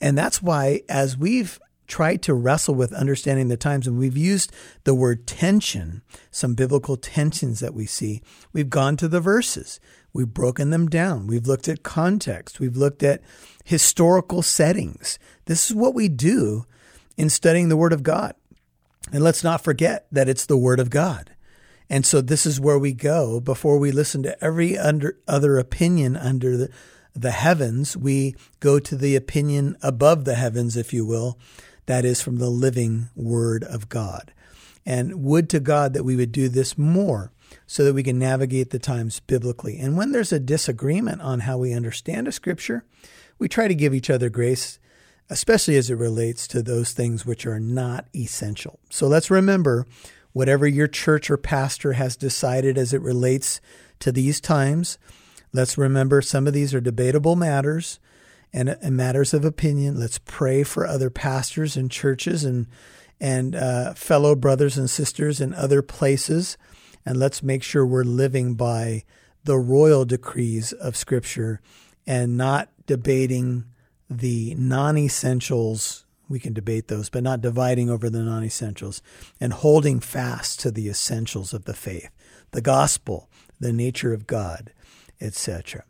And 0.00 0.16
that's 0.16 0.42
why, 0.42 0.80
as 0.88 1.18
we've 1.18 1.60
tried 1.86 2.22
to 2.22 2.32
wrestle 2.32 2.74
with 2.74 2.94
understanding 2.94 3.48
the 3.48 3.58
times, 3.58 3.86
and 3.86 3.98
we've 3.98 4.16
used 4.16 4.52
the 4.84 4.94
word 4.94 5.26
tension, 5.26 6.00
some 6.30 6.54
biblical 6.54 6.96
tensions 6.96 7.60
that 7.60 7.74
we 7.74 7.84
see, 7.84 8.22
we've 8.54 8.70
gone 8.70 8.96
to 8.96 9.06
the 9.06 9.20
verses. 9.20 9.80
We've 10.14 10.32
broken 10.32 10.70
them 10.70 10.88
down. 10.88 11.26
We've 11.26 11.46
looked 11.46 11.68
at 11.68 11.82
context. 11.82 12.58
We've 12.58 12.76
looked 12.76 13.02
at 13.02 13.20
historical 13.64 14.40
settings. 14.40 15.18
This 15.44 15.68
is 15.68 15.76
what 15.76 15.92
we 15.92 16.08
do 16.08 16.64
in 17.18 17.28
studying 17.28 17.68
the 17.68 17.76
Word 17.76 17.92
of 17.92 18.02
God. 18.02 18.34
And 19.12 19.24
let's 19.24 19.44
not 19.44 19.62
forget 19.62 20.06
that 20.12 20.28
it's 20.28 20.46
the 20.46 20.56
Word 20.56 20.80
of 20.80 20.90
God. 20.90 21.30
And 21.90 22.04
so 22.04 22.20
this 22.20 22.44
is 22.44 22.60
where 22.60 22.78
we 22.78 22.92
go 22.92 23.40
before 23.40 23.78
we 23.78 23.90
listen 23.90 24.22
to 24.24 24.44
every 24.44 24.76
under, 24.76 25.18
other 25.26 25.58
opinion 25.58 26.16
under 26.16 26.56
the, 26.56 26.70
the 27.14 27.30
heavens. 27.30 27.96
We 27.96 28.36
go 28.60 28.78
to 28.78 28.96
the 28.96 29.16
opinion 29.16 29.76
above 29.82 30.24
the 30.24 30.34
heavens, 30.34 30.76
if 30.76 30.92
you 30.92 31.06
will, 31.06 31.38
that 31.86 32.04
is 32.04 32.20
from 32.20 32.36
the 32.36 32.50
living 32.50 33.08
Word 33.16 33.64
of 33.64 33.88
God. 33.88 34.32
And 34.84 35.22
would 35.22 35.48
to 35.50 35.60
God 35.60 35.94
that 35.94 36.04
we 36.04 36.16
would 36.16 36.32
do 36.32 36.48
this 36.48 36.76
more 36.76 37.32
so 37.66 37.84
that 37.84 37.94
we 37.94 38.02
can 38.02 38.18
navigate 38.18 38.70
the 38.70 38.78
times 38.78 39.20
biblically. 39.20 39.78
And 39.78 39.96
when 39.96 40.12
there's 40.12 40.32
a 40.32 40.40
disagreement 40.40 41.22
on 41.22 41.40
how 41.40 41.58
we 41.58 41.72
understand 41.72 42.28
a 42.28 42.32
scripture, 42.32 42.84
we 43.38 43.48
try 43.48 43.68
to 43.68 43.74
give 43.74 43.94
each 43.94 44.10
other 44.10 44.28
grace 44.28 44.78
especially 45.30 45.76
as 45.76 45.90
it 45.90 45.96
relates 45.96 46.48
to 46.48 46.62
those 46.62 46.92
things 46.92 47.26
which 47.26 47.46
are 47.46 47.60
not 47.60 48.06
essential. 48.14 48.78
So 48.90 49.06
let's 49.06 49.30
remember 49.30 49.86
whatever 50.32 50.66
your 50.66 50.88
church 50.88 51.30
or 51.30 51.36
pastor 51.36 51.94
has 51.94 52.16
decided 52.16 52.78
as 52.78 52.92
it 52.92 53.02
relates 53.02 53.60
to 54.00 54.12
these 54.12 54.40
times. 54.40 54.98
Let's 55.52 55.78
remember 55.78 56.22
some 56.22 56.46
of 56.46 56.52
these 56.52 56.74
are 56.74 56.80
debatable 56.80 57.36
matters 57.36 57.98
and, 58.52 58.68
and 58.68 58.96
matters 58.96 59.34
of 59.34 59.44
opinion. 59.44 59.98
Let's 59.98 60.18
pray 60.18 60.62
for 60.62 60.86
other 60.86 61.10
pastors 61.10 61.76
and 61.76 61.90
churches 61.90 62.44
and 62.44 62.66
and 63.20 63.56
uh, 63.56 63.94
fellow 63.94 64.36
brothers 64.36 64.78
and 64.78 64.88
sisters 64.88 65.40
in 65.40 65.52
other 65.52 65.82
places, 65.82 66.56
and 67.04 67.16
let's 67.16 67.42
make 67.42 67.64
sure 67.64 67.84
we're 67.84 68.04
living 68.04 68.54
by 68.54 69.02
the 69.42 69.58
royal 69.58 70.04
decrees 70.04 70.72
of 70.72 70.96
Scripture 70.96 71.60
and 72.06 72.36
not 72.36 72.68
debating 72.86 73.64
the 74.10 74.54
non 74.56 74.96
essentials, 74.96 76.04
we 76.28 76.38
can 76.38 76.52
debate 76.52 76.88
those, 76.88 77.10
but 77.10 77.22
not 77.22 77.40
dividing 77.40 77.90
over 77.90 78.08
the 78.08 78.22
non 78.22 78.44
essentials 78.44 79.02
and 79.40 79.52
holding 79.52 80.00
fast 80.00 80.60
to 80.60 80.70
the 80.70 80.88
essentials 80.88 81.52
of 81.52 81.64
the 81.64 81.74
faith, 81.74 82.10
the 82.52 82.60
gospel, 82.60 83.28
the 83.60 83.72
nature 83.72 84.12
of 84.12 84.26
God, 84.26 84.72
etc. 85.20 85.84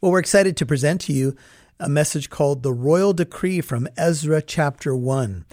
Well, 0.00 0.12
we're 0.12 0.18
excited 0.18 0.56
to 0.56 0.66
present 0.66 1.00
to 1.02 1.12
you 1.12 1.36
a 1.80 1.88
message 1.88 2.30
called 2.30 2.62
The 2.62 2.72
Royal 2.72 3.12
Decree 3.12 3.60
from 3.60 3.88
Ezra 3.96 4.40
chapter 4.40 4.94
1. 4.94 5.44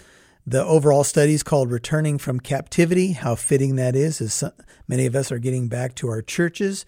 The 0.46 0.64
overall 0.64 1.04
study 1.04 1.34
is 1.34 1.44
called 1.44 1.72
Returning 1.72 2.18
from 2.18 2.40
Captivity. 2.40 3.14
How 3.14 3.36
fitting 3.36 3.76
that 3.76 3.96
is, 3.96 4.22
as 4.22 4.44
many 4.88 5.06
of 5.06 5.16
us 5.16 5.32
are 5.32 5.40
getting 5.40 5.68
back 5.68 5.96
to 5.96 6.10
our 6.10 6.22
churches. 6.22 6.86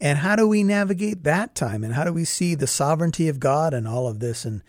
And 0.00 0.18
how 0.18 0.34
do 0.36 0.48
we 0.48 0.64
navigate 0.64 1.22
that 1.24 1.54
time? 1.54 1.84
And 1.84 1.94
how 1.94 2.04
do 2.04 2.12
we 2.12 2.24
see 2.24 2.54
the 2.54 2.66
sovereignty 2.66 3.28
of 3.28 3.38
God 3.38 3.72
and 3.72 3.86
all 3.86 4.08
of 4.08 4.18
this 4.18 4.44
and 4.44 4.62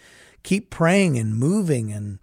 keep 0.44 0.70
praying 0.70 1.18
and 1.18 1.36
moving 1.36 1.92
and 1.92 2.20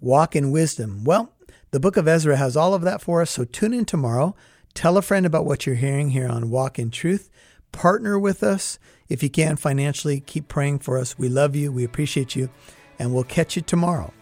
walk 0.00 0.36
in 0.36 0.50
wisdom? 0.50 1.04
Well, 1.04 1.32
the 1.70 1.80
book 1.80 1.96
of 1.96 2.08
Ezra 2.08 2.36
has 2.36 2.56
all 2.56 2.74
of 2.74 2.82
that 2.82 3.00
for 3.00 3.22
us. 3.22 3.30
So 3.30 3.44
tune 3.44 3.72
in 3.72 3.84
tomorrow. 3.84 4.34
Tell 4.74 4.96
a 4.96 5.02
friend 5.02 5.24
about 5.24 5.46
what 5.46 5.66
you're 5.66 5.76
hearing 5.76 6.10
here 6.10 6.28
on 6.28 6.50
Walk 6.50 6.78
in 6.78 6.90
Truth. 6.90 7.30
Partner 7.72 8.18
with 8.18 8.42
us 8.42 8.78
if 9.08 9.22
you 9.22 9.30
can 9.30 9.56
financially. 9.56 10.20
Keep 10.20 10.48
praying 10.48 10.80
for 10.80 10.98
us. 10.98 11.18
We 11.18 11.28
love 11.28 11.56
you. 11.56 11.72
We 11.72 11.84
appreciate 11.84 12.36
you. 12.36 12.50
And 12.98 13.14
we'll 13.14 13.24
catch 13.24 13.56
you 13.56 13.62
tomorrow 13.62 14.12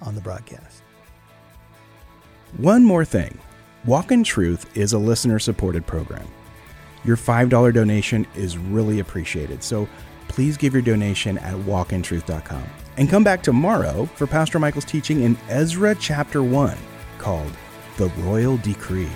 on 0.00 0.14
the 0.14 0.20
broadcast. 0.20 0.82
One 2.56 2.84
more 2.84 3.04
thing 3.04 3.38
Walk 3.84 4.12
in 4.12 4.24
Truth 4.24 4.76
is 4.76 4.92
a 4.92 4.98
listener 4.98 5.38
supported 5.38 5.86
program. 5.86 6.26
Your 7.04 7.16
$5 7.16 7.72
donation 7.72 8.26
is 8.34 8.56
really 8.58 9.00
appreciated. 9.00 9.62
So 9.62 9.88
please 10.28 10.56
give 10.56 10.72
your 10.72 10.82
donation 10.82 11.38
at 11.38 11.54
walkintruth.com. 11.54 12.64
And 12.96 13.10
come 13.10 13.24
back 13.24 13.42
tomorrow 13.42 14.06
for 14.14 14.26
Pastor 14.26 14.58
Michael's 14.58 14.84
teaching 14.84 15.22
in 15.22 15.36
Ezra 15.48 15.94
chapter 15.94 16.42
1 16.42 16.76
called 17.18 17.52
The 17.96 18.08
Royal 18.18 18.56
Decree. 18.58 19.10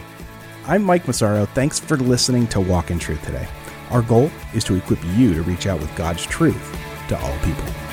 I'm 0.66 0.82
Mike 0.82 1.06
Massaro. 1.06 1.46
Thanks 1.46 1.78
for 1.78 1.96
listening 1.96 2.46
to 2.48 2.60
Walk 2.60 2.90
in 2.90 2.98
Truth 2.98 3.24
today. 3.24 3.48
Our 3.90 4.02
goal 4.02 4.30
is 4.52 4.64
to 4.64 4.74
equip 4.74 5.02
you 5.16 5.32
to 5.34 5.42
reach 5.42 5.66
out 5.66 5.80
with 5.80 5.94
God's 5.96 6.26
truth 6.26 6.76
to 7.08 7.18
all 7.18 7.38
people. 7.38 7.87